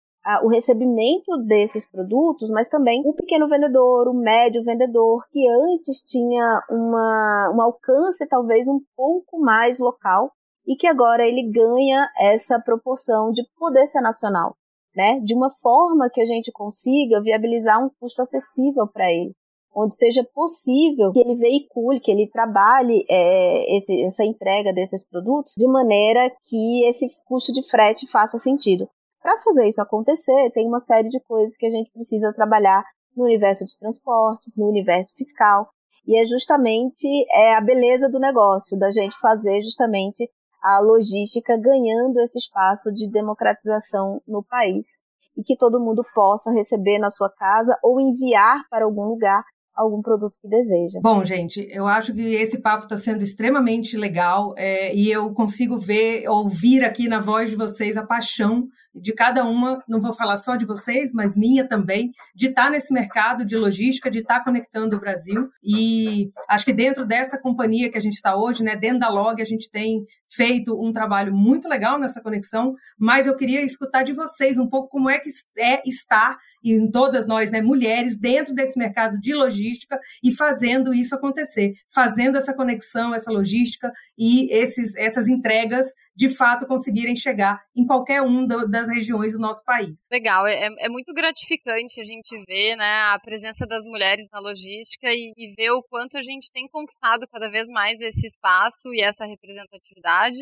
o 0.43 0.48
recebimento 0.48 1.38
desses 1.46 1.86
produtos, 1.89 2.50
mas 2.50 2.69
também 2.69 3.02
o 3.06 3.13
pequeno 3.13 3.48
vendedor, 3.48 4.08
o 4.08 4.13
médio 4.13 4.63
vendedor, 4.63 5.24
que 5.32 5.46
antes 5.48 6.02
tinha 6.02 6.63
uma, 6.69 7.52
um 7.54 7.62
alcance 7.62 8.28
talvez 8.28 8.67
um 8.67 8.80
pouco 8.96 9.39
mais 9.39 9.80
local 9.80 10.32
e 10.65 10.76
que 10.78 10.88
agora 10.88 11.28
ele 11.28 11.52
ganha 11.52 12.10
essa 12.17 12.58
proporção 12.58 13.32
de 13.32 13.43
poder 13.58 13.86
ser 13.88 14.00
nacional, 14.00 14.56
né? 14.96 15.19
De 15.19 15.36
uma 15.36 15.52
forma 15.62 16.10
que 16.10 16.22
a 16.22 16.26
gente 16.26 16.52
consiga 16.54 17.22
viabilizar 17.22 17.84
um 17.84 17.89
custo 18.00 18.22
acessível 18.22 18.88
para 18.88 19.12
ele 19.12 19.36
onde 19.75 19.95
seja 19.95 20.23
possível 20.33 21.12
que 21.12 21.19
ele 21.19 21.36
veicule, 21.36 21.99
que 21.99 22.12
ele 22.12 22.29
trabalhe 22.29 23.05
é, 23.09 23.77
esse, 23.77 24.03
essa 24.03 24.23
entrega 24.23 24.73
desses 24.73 25.07
produtos 25.07 25.53
de 25.57 25.67
maneira 25.67 26.31
que 26.47 26.86
esse 26.88 27.09
custo 27.25 27.51
de 27.51 27.67
frete 27.69 28.09
faça 28.09 28.38
sentido. 28.38 28.88
Para 29.21 29.39
fazer 29.41 29.67
isso 29.67 29.81
acontecer, 29.81 30.51
tem 30.51 30.67
uma 30.67 30.79
série 30.79 31.07
de 31.07 31.19
coisas 31.21 31.55
que 31.55 31.65
a 31.65 31.69
gente 31.69 31.91
precisa 31.91 32.33
trabalhar 32.33 32.83
no 33.15 33.23
universo 33.23 33.65
de 33.65 33.77
transportes, 33.79 34.57
no 34.57 34.67
universo 34.67 35.13
fiscal, 35.15 35.69
e 36.05 36.17
é 36.17 36.25
justamente 36.25 37.07
é, 37.31 37.55
a 37.55 37.62
beleza 37.62 38.09
do 38.09 38.19
negócio, 38.19 38.77
da 38.77 38.91
gente 38.91 39.17
fazer 39.19 39.62
justamente 39.62 40.29
a 40.62 40.79
logística 40.79 41.57
ganhando 41.57 42.19
esse 42.21 42.38
espaço 42.38 42.91
de 42.91 43.09
democratização 43.09 44.21
no 44.27 44.43
país 44.43 44.99
e 45.38 45.43
que 45.43 45.57
todo 45.57 45.79
mundo 45.79 46.05
possa 46.13 46.51
receber 46.51 46.99
na 46.99 47.09
sua 47.09 47.29
casa 47.29 47.77
ou 47.83 47.99
enviar 47.99 48.63
para 48.69 48.86
algum 48.86 49.05
lugar 49.05 49.43
algum 49.75 50.01
produto 50.01 50.38
que 50.41 50.47
deseja. 50.47 50.99
Bom, 51.01 51.23
gente, 51.23 51.67
eu 51.71 51.88
acho 51.88 52.13
que 52.13 52.21
esse 52.36 52.62
papo 52.62 52.83
está 52.83 52.97
sendo 52.97 53.23
extremamente 53.23 53.97
legal 53.97 54.53
é, 54.57 54.95
e 54.95 55.12
eu 55.12 55.33
consigo 55.33 55.79
ver, 55.79 56.27
ouvir 56.29 56.83
aqui 56.83 57.07
na 57.07 57.19
voz 57.19 57.49
de 57.49 57.55
vocês 57.55 57.97
a 57.97 58.05
paixão 58.05 58.67
de 58.95 59.13
cada 59.13 59.43
uma, 59.43 59.84
não 59.88 59.99
vou 59.99 60.13
falar 60.13 60.38
só 60.38 60.56
de 60.56 60.65
vocês, 60.65 61.13
mas 61.13 61.36
minha 61.36 61.67
também, 61.67 62.12
de 62.36 62.47
estar 62.47 62.65
tá 62.65 62.69
nesse 62.69 62.93
mercado 62.93 63.45
de 63.45 63.58
logística, 63.58 64.10
de 64.10 64.19
estar 64.19 64.39
tá 64.39 64.43
conectando 64.43 64.95
o 64.95 64.99
Brasil. 64.99 65.49
E 65.63 66.29
acho 66.49 66.65
que 66.65 66.73
dentro 66.73 67.06
dessa 67.06 67.39
companhia 67.39 67.91
que 67.91 67.97
a 67.97 68.01
gente 68.01 68.13
está 68.13 68.36
hoje, 68.36 68.63
né, 68.63 68.75
dentro 68.75 68.99
da 68.99 69.10
Log, 69.10 69.41
a 69.41 69.45
gente 69.45 69.69
tem 69.69 70.06
feito 70.36 70.79
um 70.79 70.91
trabalho 70.91 71.34
muito 71.34 71.67
legal 71.67 71.99
nessa 71.99 72.21
conexão, 72.21 72.73
mas 72.97 73.27
eu 73.27 73.36
queria 73.36 73.62
escutar 73.62 74.03
de 74.03 74.13
vocês 74.13 74.58
um 74.58 74.67
pouco 74.67 74.89
como 74.89 75.10
é 75.10 75.19
que 75.19 75.29
é 75.58 75.82
estar 75.88 76.38
e 76.63 76.73
em 76.73 76.89
todas 76.89 77.27
nós, 77.27 77.51
né, 77.51 77.62
mulheres, 77.62 78.17
dentro 78.17 78.53
desse 78.53 78.79
mercado 78.79 79.19
de 79.19 79.34
logística 79.34 79.99
e 80.23 80.34
fazendo 80.34 80.93
isso 80.93 81.13
acontecer, 81.13 81.73
fazendo 81.93 82.38
essa 82.38 82.53
conexão, 82.53 83.13
essa 83.13 83.29
logística 83.29 83.91
e 84.17 84.51
esses, 84.51 84.95
essas 84.95 85.27
entregas 85.27 85.93
de 86.15 86.36
fato 86.36 86.67
conseguirem 86.67 87.15
chegar 87.15 87.63
em 87.76 87.86
qualquer 87.86 88.21
um 88.21 88.45
das 88.45 88.88
regiões 88.88 89.34
do 89.34 89.39
nosso 89.39 89.63
país. 89.63 90.08
Legal, 90.12 90.45
é, 90.45 90.67
é, 90.80 90.89
muito 90.89 91.13
gratificante 91.13 91.99
a 91.99 92.04
gente 92.04 92.43
ver 92.45 92.76
né, 92.76 93.13
a 93.13 93.19
presença 93.19 93.65
das 93.65 93.84
mulheres 93.86 94.28
na 94.32 94.39
logística 94.39 95.08
e, 95.12 95.34
e 95.36 95.54
ver 95.56 95.71
o 95.71 95.84
quanto 95.89 96.17
a 96.17 96.21
gente 96.21 96.52
tem 96.52 96.67
conquistado 96.67 97.28
cada 97.32 97.49
vez 97.49 97.67
mais 97.69 97.99
esse 97.99 98.28
espaço 98.28 98.93
e 98.93 99.02
essa 99.02 99.26
representatividade. 99.26 100.38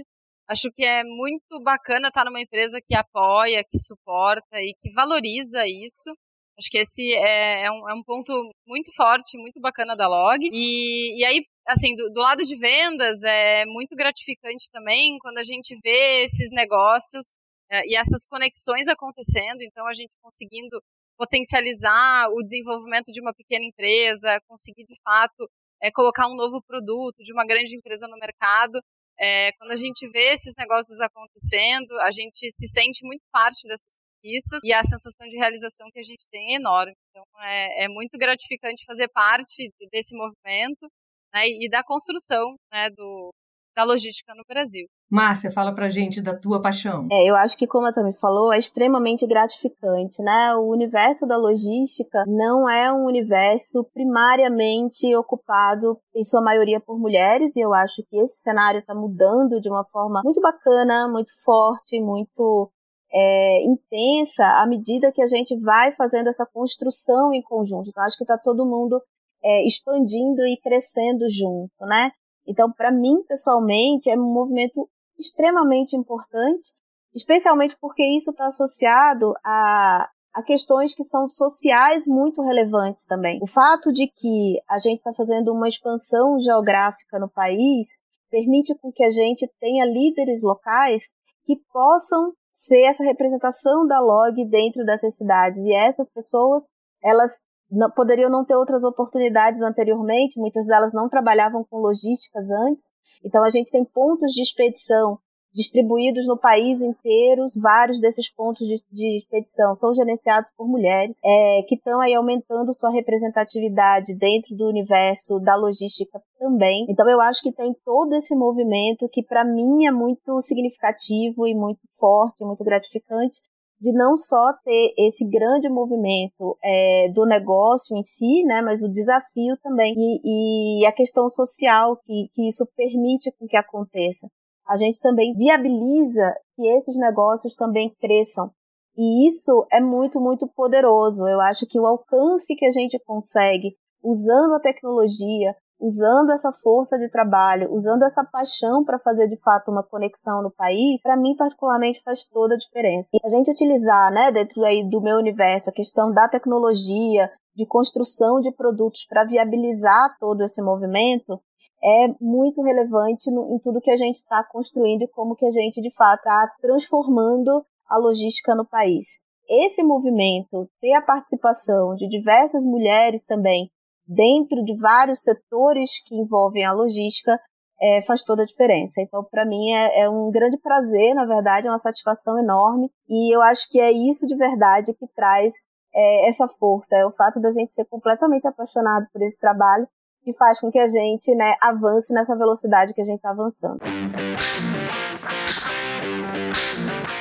Acho 0.49 0.69
que 0.73 0.83
é 0.83 1.03
muito 1.03 1.63
bacana 1.63 2.09
estar 2.09 2.25
numa 2.25 2.41
empresa 2.41 2.81
que 2.85 2.93
apoia, 2.93 3.63
que 3.63 3.79
suporta 3.79 4.57
e 4.57 4.73
que 4.77 4.91
valoriza 4.91 5.63
isso. 5.65 6.13
Acho 6.61 6.69
que 6.69 6.77
esse 6.77 7.01
é, 7.13 7.63
é, 7.65 7.71
um, 7.71 7.89
é 7.89 7.93
um, 7.95 8.03
ponto 8.03 8.31
muito 8.67 8.93
forte, 8.95 9.35
muito 9.35 9.59
bacana 9.59 9.95
da 9.95 10.07
Log. 10.07 10.37
E, 10.43 11.19
e 11.19 11.25
aí, 11.25 11.43
assim, 11.67 11.95
do, 11.95 12.07
do, 12.11 12.19
lado 12.19 12.45
de 12.45 12.55
vendas, 12.55 13.19
é 13.23 13.65
muito 13.65 13.95
gratificante 13.95 14.69
também 14.71 15.17
quando 15.19 15.39
a 15.39 15.43
gente 15.43 15.75
vê 15.83 16.23
esses 16.23 16.51
negócios 16.51 17.35
é, 17.71 17.81
e 17.87 17.95
essas 17.95 18.25
conexões 18.29 18.87
acontecendo. 18.87 19.63
Então, 19.63 19.87
a 19.87 19.93
gente 19.95 20.15
conseguindo 20.21 20.79
potencializar 21.17 22.27
o 22.29 22.43
desenvolvimento 22.43 23.11
de 23.11 23.21
uma 23.21 23.33
pequena 23.33 23.65
empresa, 23.65 24.39
conseguir 24.47 24.85
de 24.85 24.95
fato 25.03 25.49
é, 25.81 25.91
colocar 25.91 26.27
um 26.27 26.35
novo 26.35 26.61
produto 26.61 27.17
de 27.23 27.33
uma 27.33 27.45
grande 27.45 27.75
empresa 27.75 28.07
no 28.07 28.17
mercado 28.17 28.79
é, 29.21 29.51
quando 29.53 29.71
a 29.71 29.75
gente 29.75 30.09
vê 30.09 30.33
esses 30.33 30.53
negócios 30.57 30.99
acontecendo, 30.99 31.91
a 32.01 32.09
gente 32.11 32.51
se 32.51 32.67
sente 32.67 33.05
muito 33.05 33.21
parte 33.31 33.67
dessas 33.67 33.97
conquistas 34.21 34.59
e 34.63 34.71
a 34.71 34.83
sensação 34.83 35.27
de 35.27 35.37
realização 35.37 35.87
que 35.91 35.99
a 35.99 36.03
gente 36.03 36.29
tem 36.31 36.53
é 36.53 36.57
enorme. 36.57 36.93
Então, 37.09 37.23
é, 37.41 37.85
é 37.85 37.87
muito 37.89 38.17
gratificante 38.17 38.85
fazer 38.85 39.09
parte 39.09 39.71
desse 39.91 40.15
movimento 40.15 40.87
né, 41.33 41.43
e 41.47 41.69
da 41.69 41.83
construção 41.83 42.55
né, 42.71 42.89
do, 42.89 43.31
da 43.75 43.83
logística 43.83 44.33
no 44.35 44.43
Brasil. 44.47 44.85
Márcia, 45.09 45.51
fala 45.51 45.75
pra 45.75 45.89
gente 45.89 46.21
da 46.21 46.37
tua 46.37 46.61
paixão. 46.61 47.07
É, 47.11 47.29
eu 47.29 47.35
acho 47.35 47.57
que, 47.57 47.67
como 47.67 47.85
a 47.85 47.91
Tami 47.91 48.13
falou, 48.13 48.53
é 48.53 48.57
extremamente 48.57 49.27
gratificante, 49.27 50.23
né? 50.23 50.55
O 50.55 50.71
universo 50.71 51.27
da 51.27 51.35
logística 51.35 52.23
não 52.25 52.69
é 52.69 52.93
um 52.93 53.05
universo 53.05 53.83
primariamente 53.93 55.13
ocupado, 55.17 55.99
em 56.15 56.23
sua 56.23 56.41
maioria, 56.41 56.79
por 56.79 56.97
mulheres, 56.97 57.57
e 57.57 57.59
eu 57.59 57.73
acho 57.73 58.01
que 58.09 58.17
esse 58.19 58.41
cenário 58.41 58.79
está 58.79 58.95
mudando 58.95 59.59
de 59.59 59.69
uma 59.69 59.83
forma 59.83 60.21
muito 60.23 60.39
bacana, 60.39 61.09
muito 61.09 61.33
forte, 61.43 61.99
muito 61.99 62.71
é, 63.13 63.63
intensa, 63.63 64.45
à 64.45 64.65
medida 64.65 65.11
que 65.11 65.21
a 65.21 65.27
gente 65.27 65.55
vai 65.59 65.91
fazendo 65.93 66.27
essa 66.27 66.45
construção 66.45 67.33
em 67.33 67.41
conjunto. 67.41 67.89
Então, 67.89 68.03
acho 68.03 68.17
que 68.17 68.23
está 68.23 68.37
todo 68.37 68.65
mundo 68.65 69.01
é, 69.43 69.65
expandindo 69.65 70.45
e 70.45 70.57
crescendo 70.57 71.29
junto, 71.29 71.85
né? 71.85 72.11
Então, 72.47 72.71
para 72.71 72.91
mim, 72.91 73.21
pessoalmente, 73.27 74.09
é 74.09 74.17
um 74.17 74.33
movimento 74.33 74.89
extremamente 75.17 75.95
importante, 75.95 76.73
especialmente 77.13 77.75
porque 77.79 78.03
isso 78.03 78.31
está 78.31 78.47
associado 78.47 79.33
a, 79.43 80.09
a 80.33 80.43
questões 80.43 80.95
que 80.95 81.03
são 81.03 81.27
sociais 81.27 82.05
muito 82.07 82.41
relevantes 82.41 83.05
também. 83.05 83.39
O 83.41 83.47
fato 83.47 83.91
de 83.91 84.07
que 84.07 84.59
a 84.69 84.79
gente 84.79 84.99
está 84.99 85.13
fazendo 85.13 85.51
uma 85.51 85.67
expansão 85.67 86.39
geográfica 86.39 87.19
no 87.19 87.29
país 87.29 87.89
permite 88.29 88.73
com 88.75 88.91
que 88.91 89.03
a 89.03 89.11
gente 89.11 89.47
tenha 89.59 89.85
líderes 89.85 90.41
locais 90.41 91.03
que 91.45 91.57
possam 91.71 92.31
ser 92.61 92.83
essa 92.83 93.03
representação 93.03 93.87
da 93.87 93.99
log 93.99 94.45
dentro 94.47 94.85
dessas 94.85 95.17
cidades 95.17 95.57
e 95.63 95.73
essas 95.73 96.11
pessoas 96.11 96.63
elas 97.03 97.31
não, 97.71 97.89
poderiam 97.89 98.29
não 98.29 98.45
ter 98.45 98.55
outras 98.55 98.83
oportunidades 98.83 99.61
anteriormente, 99.61 100.39
muitas 100.39 100.67
delas 100.67 100.93
não 100.93 101.09
trabalhavam 101.09 101.65
com 101.67 101.77
logísticas 101.77 102.45
antes. 102.67 102.83
Então 103.25 103.43
a 103.43 103.49
gente 103.49 103.71
tem 103.71 103.83
pontos 103.83 104.31
de 104.31 104.41
expedição 104.41 105.17
distribuídos 105.53 106.25
no 106.27 106.37
país 106.37 106.81
inteiro, 106.81 107.45
vários 107.61 107.99
desses 107.99 108.33
pontos 108.33 108.65
de, 108.65 108.81
de 108.91 109.17
expedição 109.17 109.75
são 109.75 109.93
gerenciados 109.93 110.49
por 110.55 110.67
mulheres, 110.67 111.19
é, 111.23 111.61
que 111.67 111.75
estão 111.75 111.99
aí 111.99 112.13
aumentando 112.13 112.73
sua 112.73 112.91
representatividade 112.91 114.15
dentro 114.15 114.55
do 114.55 114.67
universo 114.67 115.39
da 115.39 115.55
logística 115.55 116.21
também. 116.39 116.85
Então 116.89 117.09
eu 117.09 117.19
acho 117.21 117.41
que 117.41 117.51
tem 117.51 117.75
todo 117.85 118.15
esse 118.15 118.35
movimento 118.35 119.09
que 119.11 119.23
para 119.23 119.43
mim 119.43 119.85
é 119.85 119.91
muito 119.91 120.39
significativo 120.41 121.47
e 121.47 121.53
muito 121.53 121.81
forte, 121.99 122.45
muito 122.45 122.63
gratificante, 122.63 123.41
de 123.79 123.91
não 123.91 124.15
só 124.15 124.53
ter 124.63 124.93
esse 124.95 125.27
grande 125.27 125.67
movimento 125.67 126.55
é, 126.63 127.09
do 127.09 127.25
negócio 127.25 127.97
em 127.97 128.03
si, 128.03 128.43
né, 128.45 128.61
mas 128.61 128.83
o 128.83 128.91
desafio 128.91 129.57
também 129.63 129.95
e, 129.97 130.81
e 130.81 130.85
a 130.85 130.91
questão 130.91 131.27
social 131.29 131.97
que, 132.05 132.29
que 132.33 132.47
isso 132.47 132.63
permite 132.77 133.31
com 133.39 133.47
que 133.47 133.57
aconteça. 133.57 134.29
A 134.71 134.77
gente 134.77 135.01
também 135.01 135.33
viabiliza 135.33 136.33
que 136.55 136.65
esses 136.65 136.97
negócios 136.97 137.55
também 137.57 137.93
cresçam. 137.99 138.49
E 138.97 139.27
isso 139.27 139.67
é 139.69 139.81
muito, 139.81 140.17
muito 140.21 140.47
poderoso. 140.55 141.27
Eu 141.27 141.41
acho 141.41 141.67
que 141.67 141.77
o 141.77 141.85
alcance 141.85 142.55
que 142.55 142.65
a 142.65 142.71
gente 142.71 142.97
consegue 143.05 143.75
usando 144.01 144.53
a 144.53 144.61
tecnologia, 144.61 145.53
usando 145.77 146.31
essa 146.31 146.53
força 146.53 146.97
de 146.97 147.09
trabalho, 147.09 147.69
usando 147.73 148.03
essa 148.03 148.23
paixão 148.23 148.81
para 148.85 148.97
fazer 148.97 149.27
de 149.27 149.35
fato 149.41 149.69
uma 149.69 149.83
conexão 149.83 150.41
no 150.41 150.49
país, 150.49 151.01
para 151.01 151.17
mim 151.17 151.35
particularmente 151.35 152.01
faz 152.01 152.25
toda 152.29 152.55
a 152.55 152.57
diferença. 152.57 153.09
E 153.13 153.27
a 153.27 153.29
gente 153.29 153.51
utilizar, 153.51 154.09
né, 154.09 154.31
dentro 154.31 154.63
aí 154.63 154.87
do 154.87 155.01
meu 155.01 155.17
universo, 155.17 155.69
a 155.69 155.73
questão 155.73 156.13
da 156.13 156.29
tecnologia, 156.29 157.29
de 157.53 157.65
construção 157.65 158.39
de 158.39 158.53
produtos 158.53 159.05
para 159.05 159.25
viabilizar 159.25 160.15
todo 160.17 160.41
esse 160.43 160.61
movimento, 160.61 161.41
é 161.83 162.07
muito 162.19 162.61
relevante 162.61 163.31
no, 163.31 163.55
em 163.55 163.59
tudo 163.59 163.81
que 163.81 163.91
a 163.91 163.97
gente 163.97 164.17
está 164.17 164.43
construindo 164.43 165.01
e 165.01 165.07
como 165.07 165.35
que 165.35 165.45
a 165.45 165.51
gente 165.51 165.81
de 165.81 165.91
fato 165.93 166.19
está 166.19 166.51
transformando 166.61 167.65
a 167.87 167.97
logística 167.97 168.55
no 168.55 168.65
país. 168.65 169.05
Esse 169.49 169.83
movimento, 169.83 170.69
ter 170.79 170.93
a 170.93 171.01
participação 171.01 171.95
de 171.95 172.07
diversas 172.07 172.63
mulheres 172.63 173.25
também 173.25 173.69
dentro 174.07 174.63
de 174.63 174.77
vários 174.77 175.21
setores 175.21 176.01
que 176.05 176.15
envolvem 176.15 176.63
a 176.63 176.71
logística, 176.71 177.39
é, 177.81 178.01
faz 178.03 178.23
toda 178.23 178.43
a 178.43 178.45
diferença. 178.45 179.01
Então, 179.01 179.23
para 179.23 179.45
mim, 179.45 179.71
é, 179.71 180.03
é, 180.03 180.09
um 180.09 180.29
grande 180.29 180.57
prazer, 180.59 181.15
na 181.15 181.25
verdade, 181.25 181.67
é 181.67 181.71
uma 181.71 181.79
satisfação 181.79 182.37
enorme. 182.37 182.89
E 183.09 183.35
eu 183.35 183.41
acho 183.41 183.67
que 183.69 183.79
é 183.79 183.91
isso 183.91 184.27
de 184.27 184.35
verdade 184.35 184.93
que 184.93 185.07
traz 185.15 185.53
é, 185.93 186.29
essa 186.29 186.47
força, 186.47 186.95
é 186.95 187.05
o 187.05 187.11
fato 187.11 187.39
da 187.39 187.51
gente 187.51 187.73
ser 187.73 187.85
completamente 187.85 188.47
apaixonado 188.47 189.07
por 189.11 189.21
esse 189.21 189.39
trabalho 189.39 189.87
que 190.23 190.33
faz 190.33 190.59
com 190.59 190.71
que 190.71 190.79
a 190.79 190.87
gente 190.87 191.33
né, 191.35 191.55
avance 191.61 192.13
nessa 192.13 192.35
velocidade 192.35 192.93
que 192.93 193.01
a 193.01 193.05
gente 193.05 193.17
está 193.17 193.31
avançando. 193.31 193.79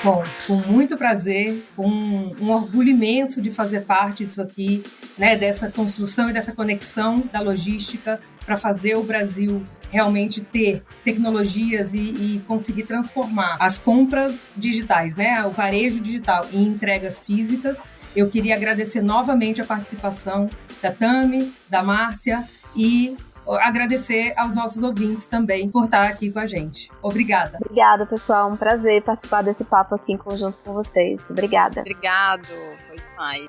Bom, 0.03 0.23
com 0.47 0.55
muito 0.55 0.97
prazer, 0.97 1.63
com 1.77 1.87
um 1.87 2.51
orgulho 2.51 2.89
imenso 2.89 3.43
de 3.43 3.51
fazer 3.51 3.83
parte 3.83 4.25
disso 4.25 4.41
aqui, 4.41 4.83
né, 5.19 5.37
dessa 5.37 5.71
construção 5.71 6.31
e 6.31 6.33
dessa 6.33 6.53
conexão 6.53 7.23
da 7.31 7.41
logística 7.41 8.19
para 8.47 8.57
fazer 8.57 8.97
o 8.97 9.03
Brasil 9.03 9.63
realmente 9.91 10.41
ter 10.41 10.83
tecnologias 11.05 11.93
e, 11.93 11.99
e, 11.99 12.45
conseguir 12.47 12.85
transformar 12.85 13.57
as 13.61 13.79
compras 13.79 14.47
digitais, 14.57 15.15
né, 15.15 15.45
o 15.45 15.51
varejo 15.51 16.01
digital 16.01 16.47
em 16.53 16.63
entregas 16.63 17.23
físicas. 17.23 17.79
Eu 18.17 18.31
queria 18.31 18.55
agradecer 18.55 19.03
novamente 19.03 19.61
a 19.61 19.65
participação 19.65 20.49
da 20.81 20.91
Tami, 20.91 21.53
da 21.69 21.83
Márcia 21.83 22.43
e 22.75 23.17
agradecer 23.47 24.33
aos 24.37 24.55
nossos 24.55 24.83
ouvintes 24.83 25.27
também 25.27 25.69
por 25.69 25.85
estar 25.85 26.07
aqui 26.07 26.31
com 26.31 26.39
a 26.39 26.47
gente. 26.47 26.91
Obrigada. 27.03 27.59
Obrigada, 27.61 28.07
pessoal. 28.07 28.51
Um 28.51 28.57
prazer 28.57 29.03
participar 29.03 29.43
desse 29.43 29.65
papo 29.65 29.95
aqui 29.95 30.13
em 30.13 30.17
conjunto 30.17 30.59
com 30.65 30.73
vocês. 30.73 31.21
Obrigada. 31.29 31.81
Obrigado. 31.81 32.47
Foi 32.87 32.97
demais. 32.97 33.49